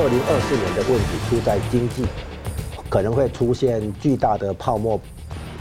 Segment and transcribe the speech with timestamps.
[0.00, 2.04] 二零二四年的问题出在经济，
[2.88, 4.98] 可能会出现巨大的泡沫，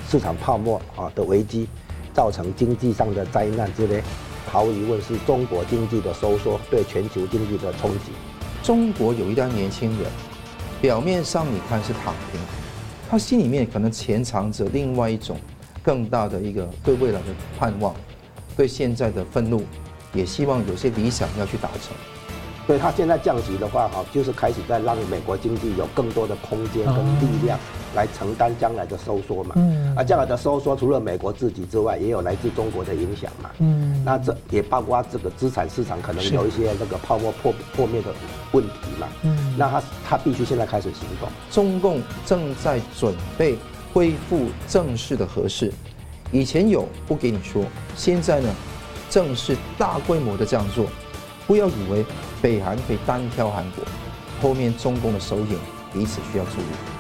[0.08, 1.68] 市场泡沫啊的危机，
[2.14, 4.04] 造成经济上的灾难之类，
[4.46, 8.12] 毫无疑问是中国经济的收缩对全球经济的冲击。
[8.62, 10.12] 中国有一代年轻人，
[10.80, 12.40] 表面上你看是躺平，
[13.10, 15.36] 他心里面可能潜藏着另外一种
[15.82, 17.26] 更大的一个对未来的
[17.58, 17.92] 盼望，
[18.56, 19.64] 对现在的愤怒，
[20.14, 21.98] 也希望有些理想要去达成。
[22.68, 27.58] 所以他现在降息的话，哈，就是开始在让美国经济有更多的空间跟力量
[27.96, 29.56] 来承担将来的收缩嘛。
[29.56, 29.96] 嗯。
[29.96, 33.50] 啊将来的收缩，除了美国自己之外，也有来自中国的影响嘛。
[33.60, 34.04] 嗯。
[34.04, 38.10] 那这也包括这个资产市场可能有一些那个泡沫破破灭的
[38.52, 39.08] 问题嘛。
[39.24, 39.56] 嗯。
[39.58, 41.30] 那他他必须现在开始行动。
[41.50, 43.58] 中共正在准备
[43.94, 45.72] 恢复正式的核试，
[46.34, 47.64] 以前有不给你说，
[47.96, 48.54] 现在呢，
[49.10, 50.86] 正式大规模的这样做。
[51.48, 52.06] 不要以为
[52.42, 53.84] 北韩可以单挑韩国，
[54.42, 55.58] 后面中共的手影
[55.94, 56.97] 彼此需要注意。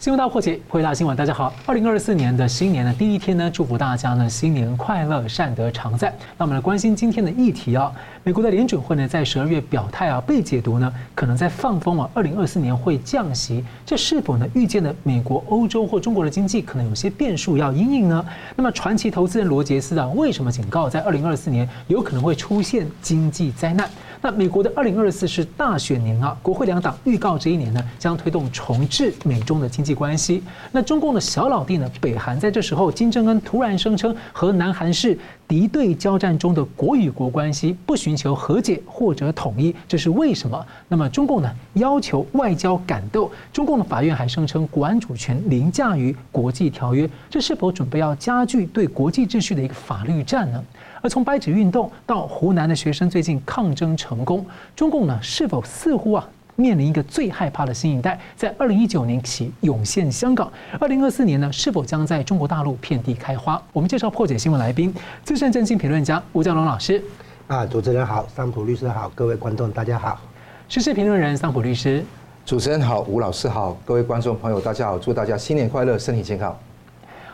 [0.00, 1.52] 新闻大破解，回答新闻，大家好。
[1.66, 6.08] 二零二四年的新年的第一天呢，祝福大家呢新年快乐，善德常在。
[6.38, 7.92] 那我们来关心今天的议题啊，
[8.24, 18.24] 美国的联准会呢在十二月表态啊，被解读呢可能在放风啊，二零二四年会降息，这是否呢预见了美国、欧洲或中国的经济可能有些变数要因应呢？
[18.56, 23.86] 那么传奇投资人罗杰斯啊，为什么警告在二零二四年有可能会出现经济灾难？
[24.22, 30.42] 那美国的二零二四是大选年啊，国会两党预告这一年呢将推动重置美中的经济关系。
[30.70, 35.18] 那中共的小老弟呢，北韩在这时候，金正恩突然声称和南韩是
[35.50, 40.64] 敌对交战中的国与国关系，不寻求和解或者统一，这是为什么？
[40.86, 50.64] 那么中共呢要求外交敢斗，中共的法院还声称国安主权凌驾于国际条约，这是否准备要加剧对国际秩序的一个法律战呢？
[51.02, 56.28] 而从白纸运动到湖南的学生最近抗争成功，中共呢是否似乎啊
[56.60, 63.60] 面临一个最害怕的新一代，在二零一九年起涌现香港，二零二四年呢是否将在中国大陆遍地开花？
[63.72, 67.02] 我们介绍破解新闻来宾，资深政经评论家吴教龙老师。
[67.46, 70.20] 啊，主持人好，桑普律师好，各位观众大家好。
[70.68, 72.04] 时事评论人桑普律师，
[72.46, 76.56] 主持人好，吴老师好，各位观众朋友大家好，祝大家新年快乐，身体健康。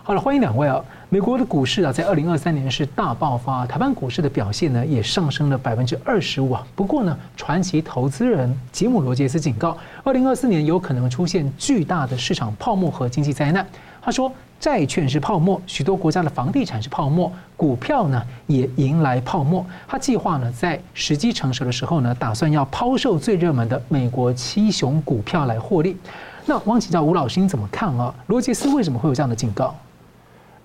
[0.06, 0.80] 好了，欢迎两位啊！
[1.08, 6.64] 美国的股市啊，在二零二三年是大爆发，台湾股市的表现呢，也上升了百分之二十五啊。
[6.76, 13.66] 不过呢，传奇投资人吉姆罗杰斯警告，二零二四年有可能出现巨大的市场泡沫和经济灾难。
[14.00, 14.30] 他说，
[14.60, 19.66] 债券是泡沫，许多国家的房地产是泡沫，股票呢也迎来泡沫。
[19.88, 25.96] 他计划呢，在时机成熟的时候呢，打算要抛售最热门的美国七雄股票来获利。
[26.44, 28.14] 那我想请教吴老师，你怎么看啊？
[28.28, 29.74] 罗杰斯为什么会有这样的警告？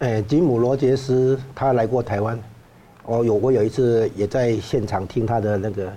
[0.01, 2.39] 哎，吉姆·罗杰斯他来过台湾，
[3.06, 5.94] 我有我有一次也在现场听他的那个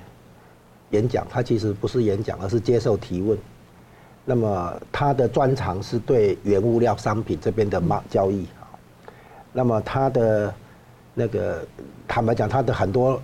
[0.90, 3.38] 演讲，他其实不是演讲，而是接受提问。
[4.26, 8.68] 那么他的专长是对原物料商品这边的贸交易啊。
[9.54, 10.54] 那么他的
[11.14, 11.66] 那个
[12.06, 13.18] 坦白讲，他的很多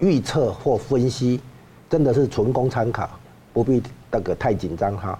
[0.00, 1.40] 预测或分析
[1.88, 3.08] 真的是纯供参考，
[3.52, 5.16] 不必那个太紧张哈。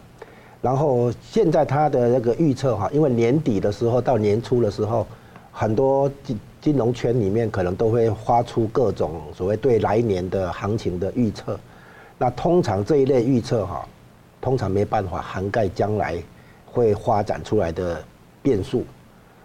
[0.67, 5.07] 然后现在他的那个预测哈，因为年底的时候到年初的时候，
[5.53, 11.57] 很多金金融圈里面可能都会发出各种所谓对来年的行情的预测。
[12.19, 13.87] 那通常这一类预测哈，
[14.41, 16.21] 通常没办法涵盖将来
[16.65, 18.03] 会发展出来的
[18.43, 18.85] 变数，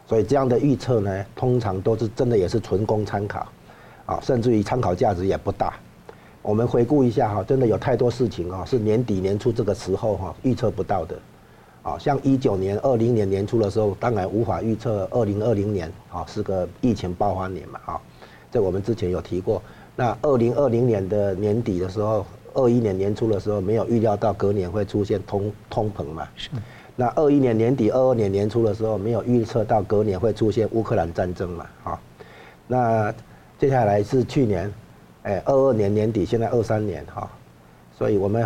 [0.08, 3.48] 所以这样的预测呢，通常都是真的也是纯供参考，
[4.08, 5.72] 啊，甚至于参考价值也不大。
[6.42, 11.16] 我们回顾一下哈，真的有太多事情啊，是年底年初这个时候哈预测不到的，
[11.84, 18.02] 啊，像一九年、二零年年初的时候，当然无法预测二零二零年啊是个疫情爆发年嘛啊，
[18.52, 19.62] 这我们之前有提过。
[19.96, 22.26] 那二零二零年的年底的时候，
[22.56, 26.50] 二一年年初的时候没有预料到隔年会出现通通膨嘛，是。
[26.96, 32.02] 那二一年年底、二二年年初的时候没有预测到隔年会出现乌克兰战争嘛啊，
[32.66, 33.14] 那
[33.60, 34.74] 接下来是去年。
[35.24, 37.30] 哎，二二年年底，现在二三年哈，
[37.98, 38.46] 所以我们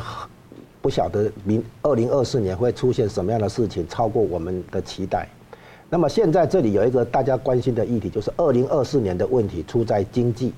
[0.81, 5.27] 不晓得明二零二四年会出现什么样的事情，超过我们的期待。
[5.89, 10.53] 那么现在这里有一个大家关心的议题，就是二零二四年的问题出在经济，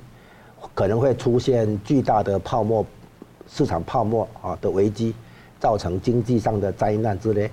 [0.73, 2.83] 可能会出现巨大的泡沫，
[3.47, 5.13] 市场泡沫啊的危机，
[5.59, 7.51] 造成经济上的灾难之类，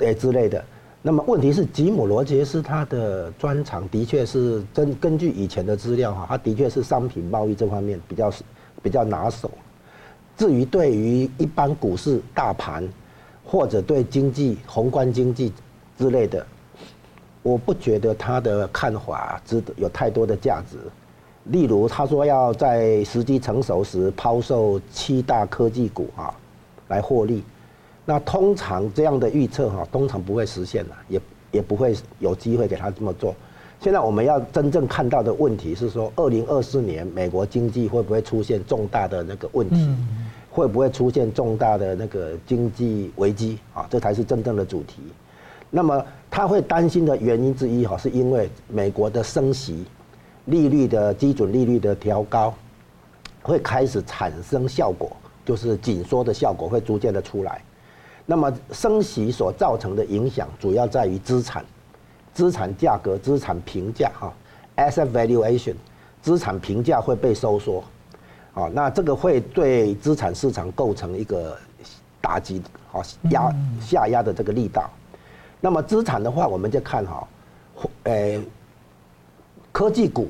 [0.00, 0.64] 哎之类的。
[1.00, 8.32] 那么问题是，吉姆·罗杰斯他的专长的确是根根据以前的资料哈，他的确是商品贸易这方面比较
[8.82, 9.48] 比较拿手。
[10.36, 12.86] 至于对于一般股市大盘，
[13.44, 15.52] 或者对经济宏观经济
[15.96, 16.44] 之类的，
[17.42, 20.76] 我不觉得他的看法值得有太多的价值。
[21.44, 26.34] 例如他说要在时机成熟时抛售七大科技股啊，
[26.88, 27.44] 来获利。
[28.08, 31.20] 那通常这样的预测哈，通常不会实现的，也
[31.50, 33.34] 也不会有机会给他这么做。
[33.82, 39.94] 现在我们要真正看到的问题是说，二零二四年美国经济会不会出现重大的那个问题？
[40.50, 43.86] 会不会出现重大的那个经济危机啊？
[43.90, 45.02] 这才是真正的主题。
[45.68, 49.84] 那么他会担心的原因之一哈，是因为美国的升息、
[50.46, 52.54] 利率的基准利率的调高，
[53.42, 55.14] 会开始产生效果，
[55.44, 57.60] 就是紧缩的效果会逐渐的出来。
[58.30, 61.64] 那么升息所造成的影响，主要在于资产。
[62.34, 64.30] 资产价格、资产评价，哈
[64.76, 65.74] ，asset valuation，
[66.20, 67.82] 资产评价会被收缩，
[68.52, 71.56] 啊，那这个会对资产市场构成一个
[72.20, 74.88] 打击，好压下压的这个力道。
[75.58, 77.26] 那么资产的话，我们就看哈，
[78.04, 78.40] 呃，
[79.72, 80.28] 科技股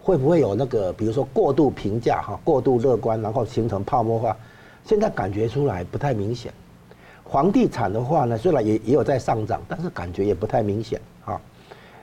[0.00, 4.36] 会不会有那个，比如说过度评价，哈，过度乐观，然后形成泡沫化？
[4.84, 6.52] 现在感觉出来不太明显。
[7.32, 11.00] 房地产的话呢，虽然也也有在上涨，但是感觉也不太明显。
[11.24, 11.40] 啊，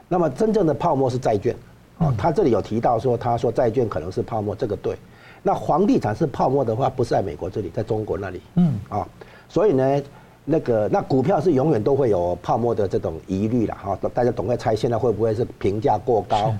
[0.07, 1.55] 那么真正的泡沫是债券，
[1.99, 4.97] 啊，他这里有提到说，他说债券可能是泡沫，这个对。
[5.43, 9.07] 那房地产是泡沫的话，不是在美国这里，在中国那里，嗯，啊，
[9.47, 10.01] 所以呢，
[10.45, 16.51] 那个那股票是永远都会有泡沫的这种疑虑了，哈，大家总会猜现在会不会是评价过高？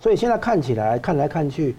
[0.00, 1.76] 所以现在看起来看来看去，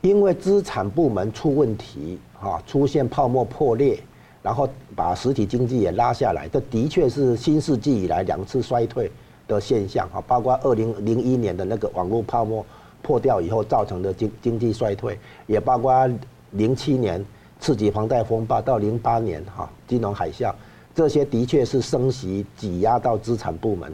[0.00, 4.00] 因为资产部门出问题，哈，出现泡沫破裂，
[4.42, 9.10] 然后把实体经济也拉下来，这的确是新世纪以来两次衰退
[9.46, 12.64] 的现象啊，包括二零零一年的那个网络泡沫
[13.02, 16.08] 破掉以后造成的经经济衰退，也包括
[16.52, 17.24] 零七年
[17.60, 20.54] 刺激房贷风暴到零八年哈金融海啸，
[20.94, 23.92] 这些的确是升息挤压到资产部门，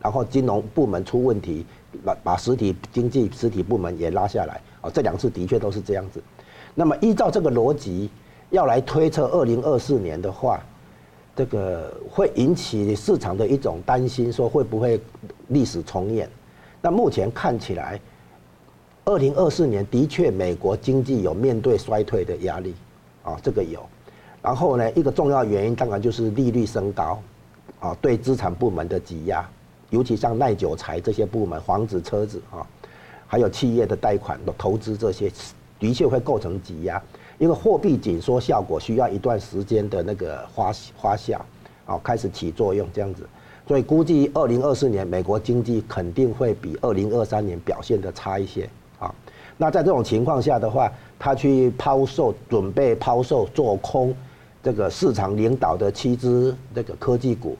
[0.00, 1.64] 然后金融部门出问题，
[2.04, 6.22] 把把实体经济实体部门也拉下来啊，这两次的确都是这样子。
[6.74, 8.10] 那么依照这个逻辑
[8.54, 10.62] 要来推测二零二四年的话。
[11.36, 15.00] 这个会引起市场的一种担心，说会不会
[15.48, 16.30] 历史重演？
[16.80, 18.00] 那目前看起来，
[19.04, 22.72] 二零二四年的确美国经济有面对衰退的压力，
[23.24, 23.84] 啊，这个有。
[24.40, 27.20] 然后呢，一个重要原因当然就是利率升高，
[27.80, 29.44] 啊，对资产部门的挤压，
[29.90, 32.64] 尤其像耐久财这些部门，房子、车子啊，
[33.26, 35.28] 还有企业的贷款的投资这些，
[35.80, 37.02] 的确会构成挤压。
[37.38, 41.36] 因为货币紧缩效果需要一段时间的那个发发酵，
[41.84, 43.28] 啊，开始起作用这样子，
[43.66, 49.12] 所以估计二零二四年美国经济肯定会比二零二三年表现的差一些，啊，
[49.56, 54.14] 那在这种情况下的话，他去抛售，准备抛售做空
[54.62, 57.56] 这个市场领导的七只这个科技股，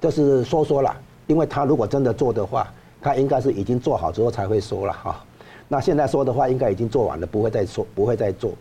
[0.00, 0.96] 这是说说了，
[1.26, 2.72] 因为他如果真的做的话，
[3.02, 5.24] 他应该是已经做好之后才会说了哈，
[5.68, 8.52] 那现在说的话应该已经做完了，不会再说，不会再做。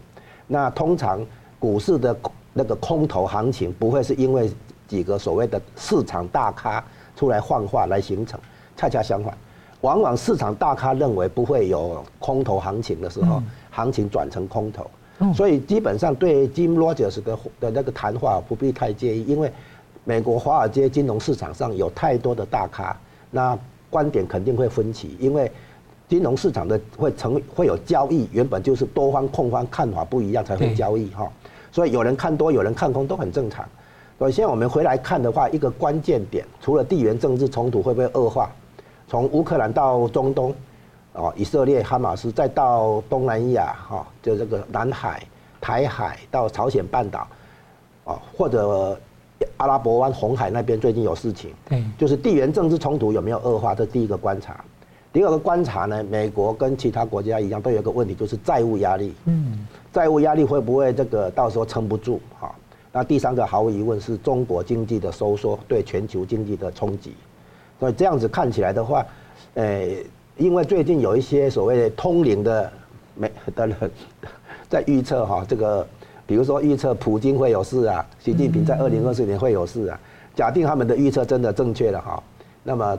[0.51, 1.23] 那通常
[1.59, 2.15] 股市的
[2.53, 4.51] 那个空头行情不会是因为
[4.87, 6.83] 几个所谓的市场大咖
[7.15, 8.39] 出来放话来形成，
[8.75, 9.31] 恰恰相反，
[9.81, 14.89] 往往市场大咖认为不会有空头行情的时候，行情转成空头，
[15.35, 19.51] 所以基本上对 Jim Rogers 的的那个谈话不必太介意，因为
[20.03, 22.97] 美国华尔街金融市场上有太多的大咖，
[23.29, 23.55] 那
[23.91, 25.51] 观点肯定会分歧，因为。
[26.09, 31.31] 金融市场的会成会有交易，原本就是多方控方看法不一样才会交易哈，
[31.71, 33.63] 所以有人看多，有人看空都很正常。
[34.17, 38.51] 所以现在我们回来看的话，一个关键点，除了地缘政治冲突会不会恶化，
[39.07, 40.53] 从乌克兰到中东，
[41.13, 45.21] 哦，以色列、哈马斯，再到东南亚哈，就这个南海、
[45.61, 47.27] 台海到朝鲜半岛，
[48.05, 48.99] 哦，或者
[49.57, 54.59] 阿拉伯湾、红海那边最近有事情，对，就是地缘政治冲突有没有恶化，这第一个观察。
[55.11, 59.11] 第二个观察呢，美国跟其他国家一样，都有一个问题，就是债务压力。
[59.25, 62.19] 嗯，债务压力会不会这个到时候撑不住？
[62.39, 62.53] 哈，
[62.91, 67.15] 那第三个毫无疑问是中国经济的收缩对全球经济的冲击。
[67.79, 69.03] 所以这样子看起来的话，
[69.55, 69.87] 呃，
[70.37, 72.71] 因为最近有一些所谓的通灵的
[73.15, 73.91] 美的人
[74.69, 75.87] 在预测哈，这个
[76.27, 79.99] 比如说预测普京会有事啊，习近平在二零二四年会有事啊。
[80.35, 82.21] 假定他们的预测真的正确了哈，
[82.63, 82.95] 那么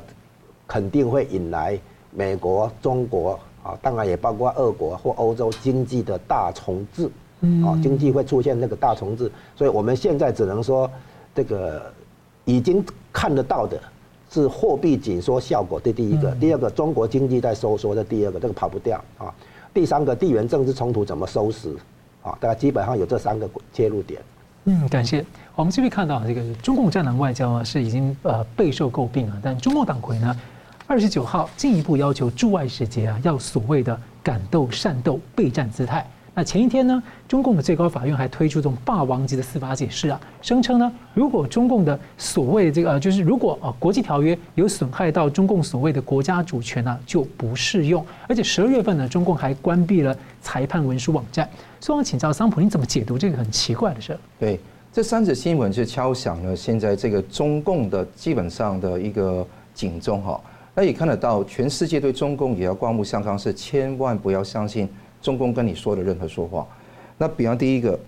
[0.67, 1.79] 肯定会引来。
[2.11, 7.11] 美国、中国啊，当然也包括俄国或欧洲经济的大重置，
[7.65, 10.91] 啊，经济会出现那个大重置，所以我们现在只能说，
[11.35, 11.93] 这个
[12.45, 13.81] 已经看得到的
[14.31, 19.27] 是货币紧缩效果，这第一个；第二个，中国经济在收缩，这第二个，这个跑不掉啊；
[19.73, 21.71] 第三个，地缘政治冲突怎么收拾
[22.23, 22.37] 啊？
[22.41, 24.21] 大家基本上有这三个切入点。
[24.65, 25.25] 嗯，感谢。
[25.55, 30.37] 我们这边看到这个中共战狼外交啊，是已经呃备受诟病啊，但中共党魁呢？
[30.91, 36.05] 二十九号进一步要求驻外使节啊，要所谓的敢斗善斗备战姿态。
[36.35, 48.05] 那前一天呢，中共的最高法院还推出这种霸王级的司法解释啊，声称呢，如果中共的所谓这个，就是如果啊国际条约有损害到中共所谓的国家主权呢，就不适用。
[48.27, 51.49] 而且十二月份呢，中共还关闭了裁判文书网站。
[51.79, 54.19] 所以我请教桑普，你怎么解读这个很奇怪的事？
[54.41, 54.59] 对，
[54.93, 60.41] 这三则新闻是敲响了现在这个中共的基本上的一个警钟哈。
[60.75, 64.89] 那也看得到，全世界对中共也要刮目相看，是千万不要相信。
[65.23, 66.67] 中共跟你说的任何说话，
[67.19, 67.99] 那比方第一个，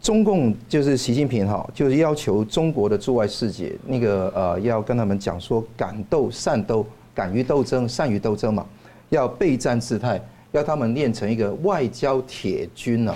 [0.00, 8.64] 中共就是习近平哈，就是要求中国的驻外使节那个呃，要跟他们讲说，敢斗善斗，敢于斗争，善于斗争嘛，
[9.08, 10.22] 要备战姿态，
[10.52, 13.12] 要他们练成一个外交铁军呢。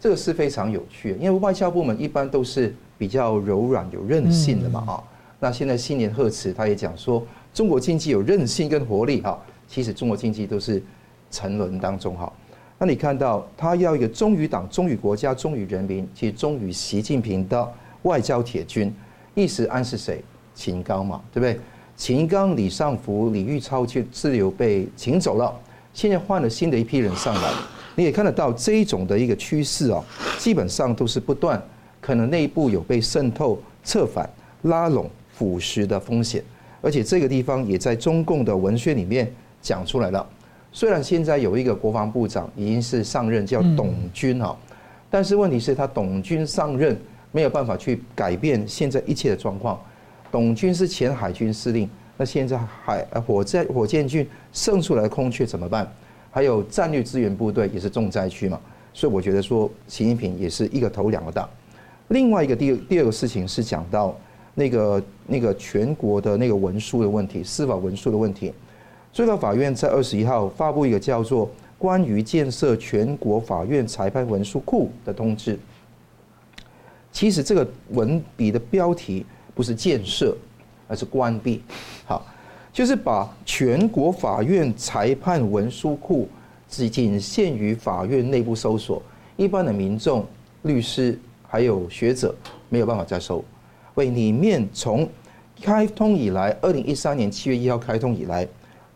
[0.00, 5.04] 这个是非常有趣的，因为外交部门一般都是比较柔软、有韧性的嘛哈。
[5.38, 7.22] 那现在新年贺词，他也讲说，
[7.58, 9.36] 中国经济有韧性跟活力哈。
[9.66, 10.80] 其实中国经济都是
[11.28, 12.32] 沉沦当中哈。
[12.78, 17.68] 那你看到他要一个忠于党、忠于国家、忠于人民，其实忠于习近平的
[18.02, 18.94] 外交铁军，
[19.34, 20.22] 意思暗示谁？
[20.54, 21.60] 秦刚嘛，对不对？
[21.96, 25.52] 秦刚、李尚福、李玉超就自由被请走了，
[25.92, 27.52] 现在换了新的一批人上来，
[27.96, 30.00] 你也看得到这一种的一个趋势啊，
[30.38, 31.60] 基本上都是不断，
[32.00, 34.30] 可能内部有被渗透、策反、
[34.62, 36.40] 拉拢、腐蚀的风险，
[36.80, 39.30] 而且这个地方也在中共的文宣里面
[39.60, 40.26] 讲出来了。
[40.70, 44.56] 虽然现在有一个国防部长已经是上任，叫董军哈，
[45.10, 46.96] 但是问题是，他董军上任
[47.32, 49.80] 没有办法去改变现在一切的状况。
[50.30, 55.90] 董军是前海军司令，那现在海火箭火箭军剩出来的空缺怎么办？
[56.30, 58.60] 还有战略资源部队也是重灾区嘛，
[58.92, 61.48] 所以我觉得说，习近平也是一个头两个大。
[62.08, 64.14] 另外一个第第二个事情是讲到
[64.58, 68.52] 那个那个全国的那个文书的问题，司法文书的问题。
[69.12, 71.46] 最高法院在二十一号发布一个叫做
[71.78, 75.56] 《关于建设全国法院裁判文书库》的通知。
[77.12, 79.24] 其实这个文笔的标题
[79.54, 80.36] 不是建设，
[80.88, 81.62] 而是关闭。
[82.04, 82.26] 好，
[82.72, 86.28] 就是把全国法院裁判文书库
[86.68, 89.00] 只仅限于法院内部搜索，
[89.36, 90.26] 一般的民众、
[90.62, 92.34] 律师还有学者
[92.68, 93.44] 没有办法再搜。
[93.98, 95.08] 为里面从
[95.60, 98.46] 开通以来，二零一三年七月一号开通以来。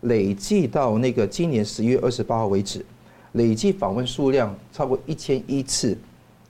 [0.03, 2.85] 累计到那个今年十一月二十八号为止，
[3.33, 5.97] 累计访问数量超过一千一次，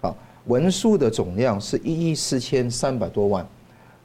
[0.01, 0.15] 啊，
[0.47, 3.47] 文书的总量是一亿四千三百多万。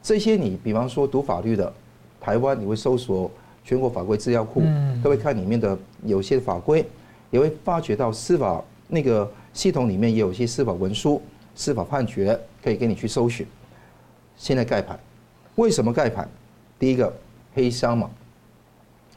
[0.03, 1.73] 这些你比方说读法律的，
[2.19, 3.31] 台湾你会搜索
[3.63, 4.61] 全国法规资料库，
[5.01, 6.85] 都会看里面的有些法规，
[7.31, 11.21] 也会发觉到司法那个系统里面也有一些司法文书、
[11.55, 13.47] 司法判决可以给你去搜寻。
[14.37, 14.97] 现在盖牌，
[15.55, 16.27] 为什么盖牌？
[16.79, 17.11] 第一个
[17.53, 18.09] 黑箱嘛。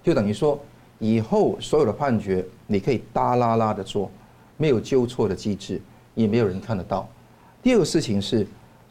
[0.03, 0.59] 就等于说，
[0.99, 4.11] 以后所有的判决你可以大拉拉的做，
[4.57, 5.81] 没有纠错的机制，
[6.15, 7.07] 也没有人看得到。
[7.63, 8.47] 第二个事情是，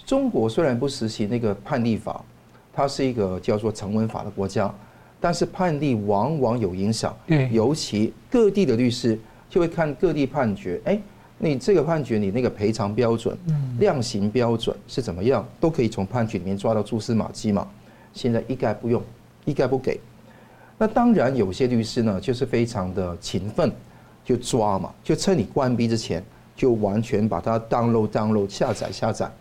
[0.05, 2.23] 中国虽然不实行那个判例法，
[2.71, 4.71] 它是一个叫做成文法的国家，
[5.19, 7.17] 但是判例往往有影响。
[7.51, 9.19] 尤其各地的律师
[9.49, 11.01] 就会看各地判决，哎，
[11.41, 13.37] 你这个判决你那个赔偿标准、
[13.79, 17.65] 量刑标准是怎么样，都可以从判决里面抓到蛛丝马迹嘛。
[18.13, 19.01] 现在一概不用，
[19.45, 19.99] 一概不给。
[20.77, 23.71] 那当然，有些律师呢，就是非常的勤奋，
[24.23, 26.23] 就抓嘛，就趁你关闭之前，
[26.55, 29.31] 就完全把它 download download 下载下载。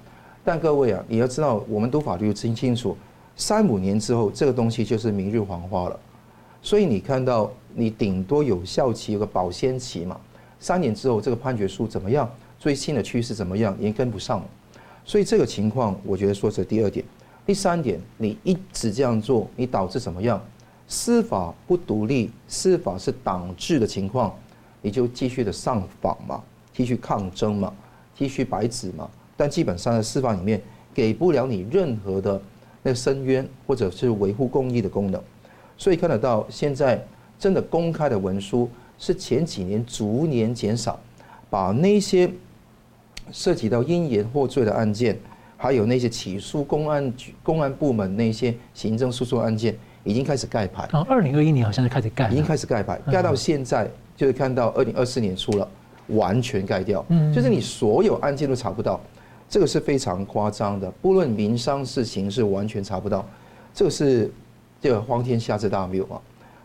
[0.45, 2.97] 但各位啊，你要知道，我们读法律清清楚，
[3.35, 5.99] 三五年之后，这个东西就是明日黄花了。
[6.63, 10.19] 所以你看到，你顶多有效期有个保鲜期嘛，
[10.61, 14.47] 三年之后这个判决书怎么样，最新的趋势怎么样，已经跟不上了。
[15.05, 17.05] 所以这个情况，我觉得说是第二点。
[17.47, 20.43] 第三点，你一直这样做，你导致怎么样？
[20.87, 24.35] 司法不独立，司法是党治的情况，
[24.83, 26.43] 你就继续的上访嘛，
[26.75, 27.73] 继续抗争嘛，
[28.15, 29.09] 继续白纸嘛。
[29.37, 30.61] 但基本上在司法里面
[30.93, 32.41] 给不了你任何的
[32.83, 35.23] 那个申冤或者是维护公义的功能。
[35.77, 37.03] 所以看得到现在
[37.39, 40.99] 真的公开的文书是前几年逐年减少，
[41.49, 42.31] 把那些
[43.33, 45.19] 涉及到因言获罪的案件，
[45.57, 49.75] 还有那些起诉公安局、公安部门那些行政诉讼案件。
[50.05, 50.89] 已经开始盖牌。
[50.93, 55.69] 哦，二零二一年好像是开始盖，已经开始盖牌，盖到现在就是看到二零二四年初了，
[56.07, 57.05] 完全盖掉。
[57.09, 58.99] 嗯，就是你所有案件都查不到，
[59.51, 60.91] 这个是非常夸张的。
[61.03, 63.27] 不论民商事情是完全查不到，
[63.75, 64.33] 这个是
[64.81, 66.19] 这个荒天下之大谬啊。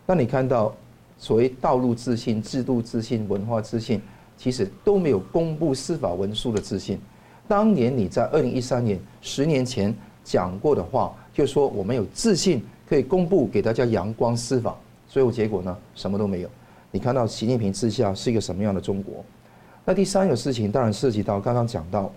[0.06, 0.74] 那你看到
[1.24, 3.98] 所谓道路自信、制度自信、文化自信，
[4.36, 7.00] 其实都没有公布司法文书的自信。
[7.48, 12.62] 当年你在二零一三年十年前讲过的话，就说我们有自信。
[12.86, 14.76] 可以公布给大家阳光司法，
[15.08, 16.50] 最后结果呢，什么都没有。
[16.90, 19.24] 你看到习近平之下是一个什么样的中国？
[19.86, 22.12] 那第三个事情当然涉及到刚刚讲到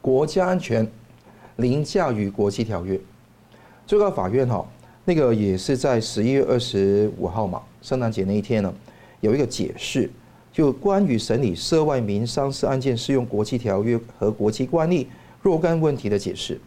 [0.00, 0.88] 国家安全
[1.56, 2.98] 凌驾于国际条约。
[3.88, 4.64] 最高法院哈，
[5.06, 8.74] 那个也是在十一月二十五号嘛，圣诞节那一天呢，
[9.20, 10.10] 有一个解释，
[10.50, 15.06] 就关于审理涉外民商事案件适用国际条约和国际惯例
[15.42, 16.58] 若干问题的解释。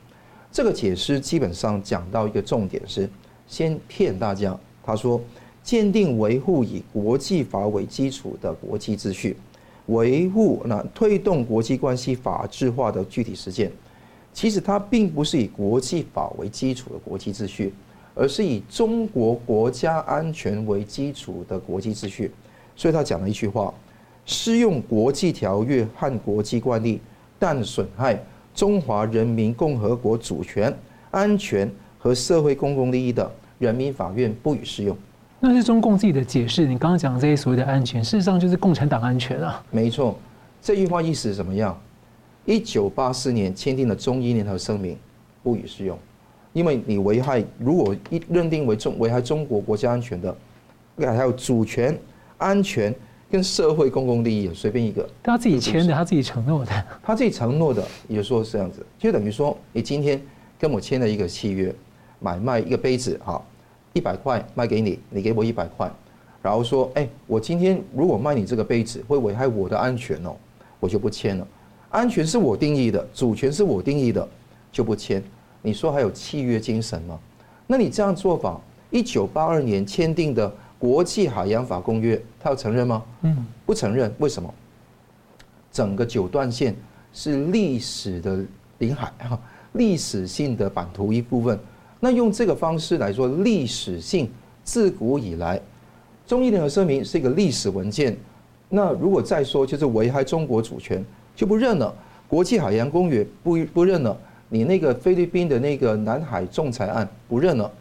[0.51, 3.09] 这个解释基本上讲到一个重点是，
[3.47, 5.19] 先骗大家，他说
[5.63, 9.35] 坚定维护以国际法为基础的国际秩序，
[9.87, 13.71] 维护那推动国际关系法治化的具体实践。
[14.31, 17.73] 其实它并不是以国际法为基础的国际秩序，
[18.17, 22.31] 而是以中国国家安全为基础的国际秩序。
[22.75, 23.73] 所以他讲了一句话：
[24.25, 26.99] 适用国际条约和国际惯例，
[27.37, 28.19] 但损害
[28.55, 30.75] 中华人民共和国主权、
[31.11, 34.97] 安全和社会公共利益的，人民法院不予适用。
[35.39, 36.65] 那是中共自己的解释。
[36.65, 39.63] 你刚刚讲的这些所谓的安全，事实上就是共产党安全啊。
[39.69, 40.17] 没错，
[40.59, 41.79] 这句话意思是怎么样？
[42.45, 44.97] 一九八四年签订的中英联合声明
[45.43, 45.99] 不予适用，
[46.57, 50.35] 因为你危害，如果一认定为中危害中国国家安全的，
[50.97, 51.95] 还有主权、
[52.39, 52.91] 安全
[53.29, 60.19] 跟社会公共利益，随便一个，他自己签的，他自己承诺的，他自己承诺的，也说是这样子，就等于说你今天
[60.57, 61.71] 跟我签了一个契约，
[62.19, 63.39] 买卖一个杯子，哈，
[63.93, 65.87] 一百块卖给你，你给我一百块，
[66.41, 70.35] 然后说，哎，我今天如果卖你这个杯子会危害我的安全哦，
[70.79, 71.47] 我就不签了。
[71.91, 74.27] 安全是我定义的，主权是我定义的，
[74.71, 75.21] 就不签。
[75.61, 77.19] 你说还有契约精神吗？
[77.65, 78.59] 那你这样做法，
[78.89, 83.03] 一九八二年签订的国际海洋法公约，他要承认吗？
[83.23, 84.13] 嗯，不承认。
[84.19, 84.53] 为什么？
[85.71, 86.75] 整个九段线
[87.13, 88.39] 是历史的
[88.77, 89.39] 领海哈，
[89.73, 91.59] 历史性的版图一部分。
[91.99, 94.31] 那用这个方式来说，历史性
[94.63, 95.59] 自古以来，
[96.25, 98.15] 中伊联合声明是一个历史文件。
[98.69, 101.03] 那如果再说，就是危害中国主权。
[101.35, 101.93] 就不认了，
[102.27, 104.17] 国际海洋公约不不认了，
[104.49, 107.71] 你那个菲律宾的那个南海仲裁案不认了，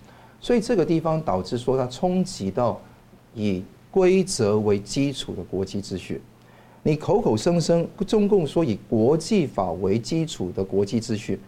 [0.40, 2.80] 所以这个地方导致说它冲击到
[3.34, 6.20] 以规则为基础的国际秩序。
[6.82, 11.38] 你口口声声中共说以国际法为基础的国际秩序，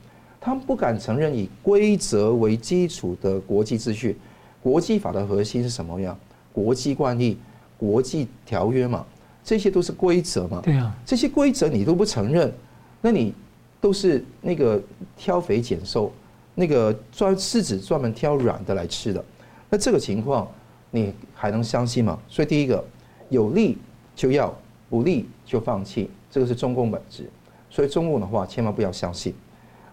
[0.41, 4.17] 他们不敢承认以规则为基础的国际秩序。
[4.61, 6.17] 国际法的核心是什么呀？
[6.53, 7.39] 国际惯例、
[7.77, 9.07] 国际条约嘛。
[9.45, 10.61] 这些都是规则嘛？
[10.63, 12.53] 对啊，这些规则你都不承认，
[13.01, 13.33] 那你
[13.81, 14.81] 都是那个
[15.17, 16.13] 挑肥拣瘦，
[16.55, 19.25] 那个专狮子专门挑软的来吃的。
[19.71, 20.47] 那这个情况
[20.91, 22.19] 你还能相信吗？
[22.29, 22.85] 所以第一个，
[23.29, 23.79] 有利
[24.15, 24.55] 就要，
[24.89, 27.29] 不利就放弃，这个是中共本质。
[27.71, 29.35] 所以中共的话千万不要相信。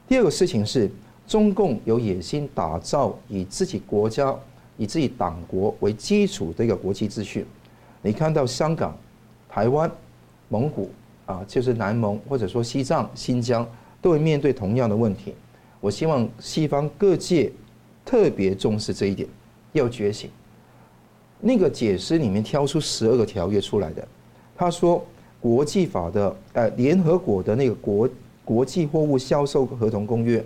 [0.07, 0.89] 第二个事情是，
[1.27, 4.35] 中共有野心打造以自己国家、
[4.77, 7.45] 以自己党国为基础的一个国际秩序。
[8.01, 8.97] 你看到香港。
[9.47, 9.89] 台湾、
[10.49, 10.91] 蒙古
[11.25, 13.67] 啊，就是南蒙或者说西藏、新疆，
[14.01, 15.33] 都会面对同样的问题。
[15.79, 17.51] 我希望西方各界
[18.03, 19.27] 特别重视这一点，
[19.73, 20.29] 要觉醒。
[21.39, 24.07] 那个解释里面挑出十二个条约出来的，
[24.55, 25.03] 他说
[25.39, 28.09] 国际法的呃联合国的那个国
[28.43, 30.43] 国际货物销售合同公约、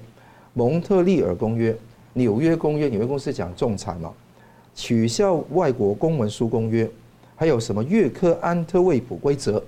[0.53, 1.75] 蒙特利尔公约、
[2.13, 4.11] 纽约公约，纽约公司讲仲裁嘛，
[4.73, 6.89] 取消外国公文书公约。
[7.35, 9.63] 还有什么约克安特卫普规则？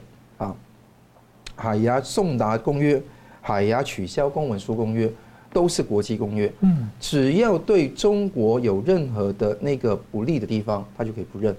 [1.62, 3.00] 海牙送达公约、
[3.40, 5.08] 海牙取消公文书公约，
[5.54, 6.52] 都是国际公约。
[6.62, 11.56] 嗯，只要对中国有任何的那个不利的地方，他就可以不认，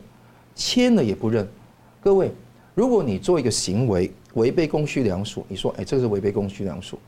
[0.56, 1.46] 签了也不认。
[2.00, 2.32] 各位，
[2.74, 6.98] 如果你做一个行为违背公序良俗，你说，哎，这是违背公序良俗，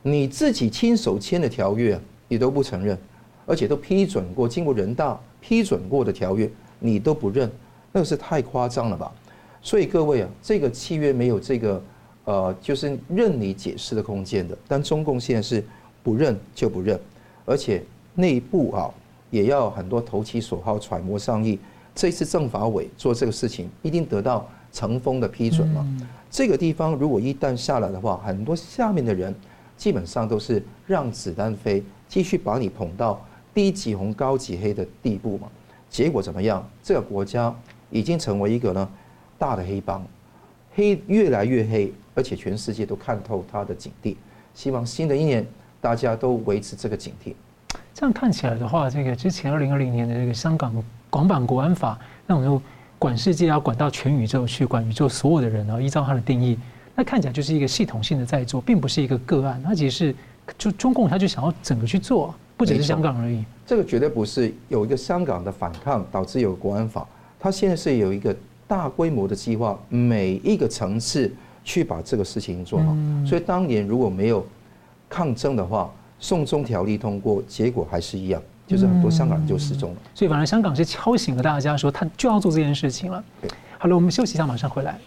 [0.00, 2.96] 你自己亲手签的条约你都不承认，
[3.44, 7.50] 而且都批准过、经过人大批准过的条约，你都不认。
[7.92, 9.12] 那个是太夸张了吧，
[9.60, 11.82] 所以各位啊，这个契约没有这个
[12.28, 14.54] 呃，就是任你解释的空间的。
[14.68, 15.64] 但中共现在是
[16.02, 17.00] 不认就不认，
[17.46, 17.82] 而且
[18.14, 18.92] 内部啊
[19.30, 21.58] 也要很多投其所好、揣摩上意。
[21.94, 25.86] 这次政法委做这个事情，一定得到成峰的批准嘛。
[26.30, 29.34] 这个地方如果一旦下来的话，很多下面的人
[29.76, 35.48] 基本上都是让子弹飞，继续把你捧到低级红高级黑的地步嘛。
[35.88, 36.68] 结果怎么样？
[36.82, 37.54] 这个国家。
[37.90, 38.86] 已经成为一个呢
[39.38, 40.06] 大的黑帮，
[40.78, 44.14] 黑越来越黑，而且全世界都看透他的警惕。
[44.54, 45.44] 希望新的一年
[45.80, 47.34] 大家都维持这个警惕。
[47.92, 50.72] 这样看起来的话，这个之前二零二零年的这个香港
[51.10, 52.62] 港版国安法，那种就
[52.96, 56.56] 管世界要管到全宇宙去，管宇宙所有的人啊，依照他的定义，
[56.94, 59.60] 那看起来就是一个系统性的在做，并不是一个个案。
[59.64, 60.14] 它其实是
[60.56, 63.44] 就中共他就想要整个去做，不只是香港而已。
[63.66, 67.04] 这个绝对不是有一个香港的反抗导致有国安法。
[67.40, 68.34] 他现在是有一个
[68.68, 71.32] 大规模的计划，每一个层次
[71.64, 72.94] 去把这个事情做好。
[73.26, 74.46] 所以当年如果没有
[75.08, 79.96] 抗争的话，送中条例通过，结果还是一样，就是很多香港人就失踪了。
[80.14, 83.24] 所以反而香港是敲醒了大家，说他就要做这件事情了。
[83.78, 84.98] 好了，我们休息一下，马上回来。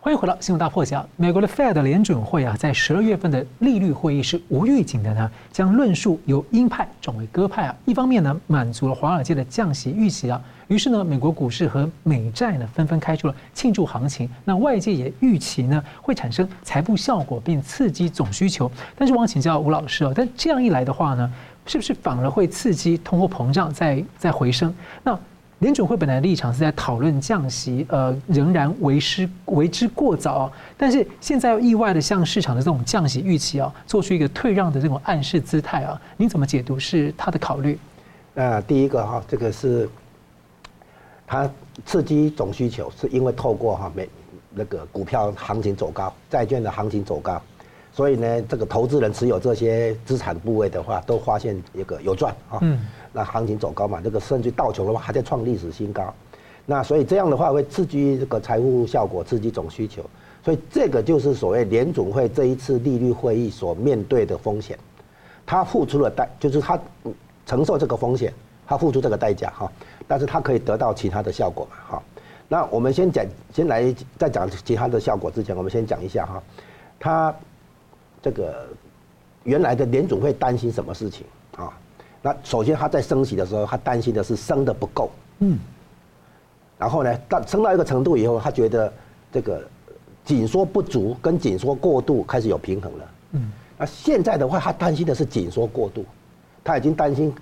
[0.00, 0.98] 欢迎回到新闻大破解。
[1.16, 7.76] 美国的 Fed 联准会啊，在十二月份的利率会议是无预警的呢，将论述由鹰派转为鸽派啊。
[7.84, 14.28] 一方面呢，满足了华尔街的降息预期啊，于是呢，美国股市和美债呢纷纷开出了庆祝行情。
[14.44, 18.70] 那外界也预期呢，会产生财富效果，并刺激总需求。
[18.96, 21.32] 但是我想请教吴老师哦，但这样一来的话呢，
[21.66, 24.72] 是不是反而会刺激通货膨胀再再回升？
[25.02, 25.18] 那？
[25.60, 30.48] 联准会本来的立场是在讨论降息，呃，仍然为时为之过早。
[30.76, 37.76] 但是现在又意外的向市场的这种降息预期啊，做出一个退让的这种暗示姿态啊，您怎么解读是他的考虑？
[38.34, 39.90] 那第一个哈，这个是
[41.28, 41.48] 它
[41.84, 44.08] 刺激总需求，是因为透过哈美
[44.50, 47.40] 那个股票行情走高，债券的行情走高，
[47.92, 52.58] 所以呢，这个投资人持有这些资产部位的话，都发现一个有赚啊。
[52.62, 52.80] 嗯。
[53.12, 56.12] 那行情走高嘛，这个甚至道琼的话还在创历史新高，
[56.66, 60.02] 那所以这样的话会刺激这个财务效果，刺激总需求，
[60.44, 64.78] 所以这个就是所谓联总会这一次利率会议所面对的风险，
[65.44, 66.78] 他付出了代，就是他
[67.46, 68.32] 承受这个风险，
[68.68, 69.72] 他付出这个代价哈，
[70.06, 72.02] 但是他可以得到其他的效果嘛哈。
[72.46, 76.42] 那我们先讲，先来在讲其他的效果之前，我们先讲一下哈，
[77.00, 77.34] 他
[78.20, 78.66] 这个
[79.44, 81.26] 原来的联总会担心什么事情
[81.56, 81.72] 啊？
[82.20, 85.58] 那首先他在升息的时候，他担心的是升的不够，嗯，
[86.76, 88.92] 然后呢，到升到一个程度以后，他觉得
[89.32, 89.62] 这个
[90.24, 96.04] 紧缩不足跟紧缩过度开始有平衡了，嗯，那现在的话，他担心的是紧缩过度，
[96.64, 97.32] 他已经担心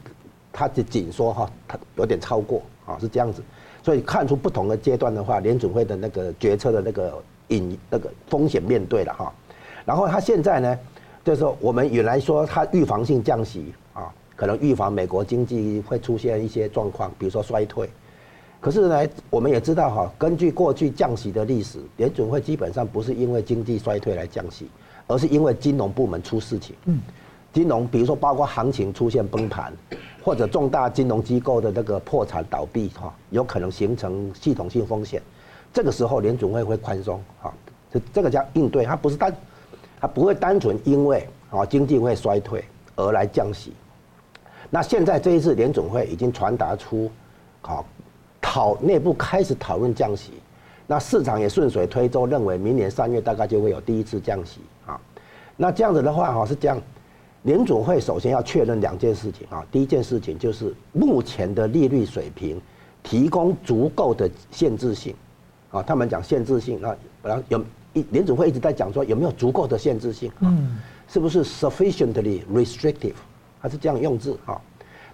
[0.57, 3.43] 他的紧缩哈，他有点超过啊，是这样子，
[3.83, 9.31] 所以看出不同的阶段的话，联准会的那个决策的那个隐那个风险面对了哈，
[9.85, 10.79] 然后他现在呢，
[11.23, 14.11] 就是说我们原来说他预防性降息啊。
[14.39, 17.89] 可能预防美国经济会出现一些状况，比如说衰退。
[18.61, 24.69] 可是呢，我们也知道哈，根据过去降息的历史，联准会基本上不是因为经济衰退来降息，
[25.07, 26.77] 而是因为金融部门出事情。
[26.85, 27.01] 嗯，
[27.57, 29.73] 金融比如说包括行情出现崩盘，
[30.23, 35.23] 或者重大金融机构的那个破产倒闭哈，有可能形成系统性风险。
[35.73, 37.51] 这个时候联准会会宽松哈，
[37.91, 39.35] 这这个叫应对，它不是单，
[39.99, 42.63] 它不会单纯因为啊经济会衰退
[42.95, 43.73] 而来降息。
[44.69, 47.11] 那现在这一次联准会已经传达出，
[47.63, 47.87] 好，
[48.39, 50.35] 讨内部开始讨论降息，
[50.87, 55.01] 那市场也顺水推舟，认为明年三月大概就会有第一次降息啊。
[55.57, 56.79] 那这样子的话哈是这样，
[57.47, 62.61] 联总会首先要确认两件事情啊，第一件事情就是目前的利率水平
[63.05, 65.15] 提供足够的限制性，
[65.71, 73.15] 啊，他们讲限制性，那然后有一联总会一直在讲说有没有足够的限制性，嗯，是不是 sufficiently restrictive？
[73.61, 74.61] 还是这样用字啊？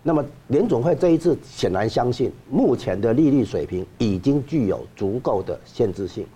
[0.03, 6.27] 那么联总会这一次显然相信，目前的利率水平已经具有足够的限制性。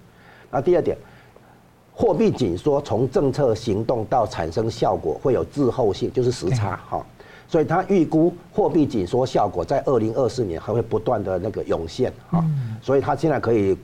[0.50, 0.94] 那第二点，
[1.98, 7.04] 货币紧缩从政策行动到产生效果会有滞后性，就是时差哈。
[7.48, 12.44] 所以他预估货币紧缩效果在二零二四年还会不断的那个涌现哈。
[12.82, 13.74] 所以他现在可以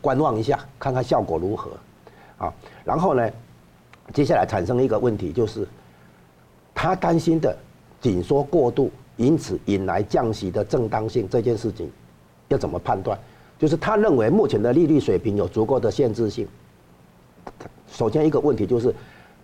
[0.00, 1.70] 观望一下，看看效果如何
[2.38, 2.50] 啊。
[2.82, 3.30] 然后呢，
[4.14, 5.68] 接下来产生一个问题就是。
[6.76, 7.56] 他担心的
[8.00, 11.88] 紧缩过度，因此引来降息的正当性这件事情，
[12.48, 13.16] 要怎么判断？
[13.58, 16.48] 就是他认为目前的利率水平有足够的限制性。
[17.86, 18.94] 首先一个问题就是，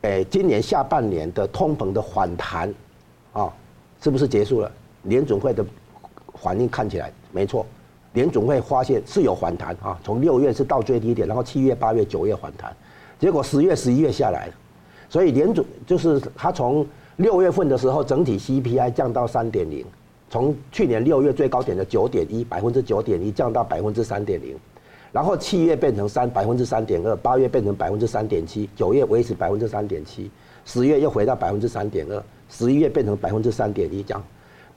[0.03, 2.73] 诶，今年下半年的通膨的反弹，
[3.33, 3.53] 啊，
[4.03, 4.71] 是不是结束了？
[5.05, 5.65] 联准会的
[6.35, 7.65] 反应看起来没错，
[8.13, 12.77] 联准会发现是有反弹啊，从六月是到最低点，然后七月、八月、九月反弹，
[13.19, 14.55] 结果十月、十一月下来了，
[15.09, 16.87] 所以联准就是他从。
[17.17, 19.85] 六月份的时候，整体 CPI 降到三点零，
[20.31, 24.57] 从去年六月最高点的九点一，百分之九点一降到百分之三点零，
[25.12, 30.31] 然后七月变成三百分之三点二，八月变成百分之三点七，九月维持百分之三点七，
[30.64, 34.25] 十月又回到百分之三点二，十一月变成百分之三点一，这样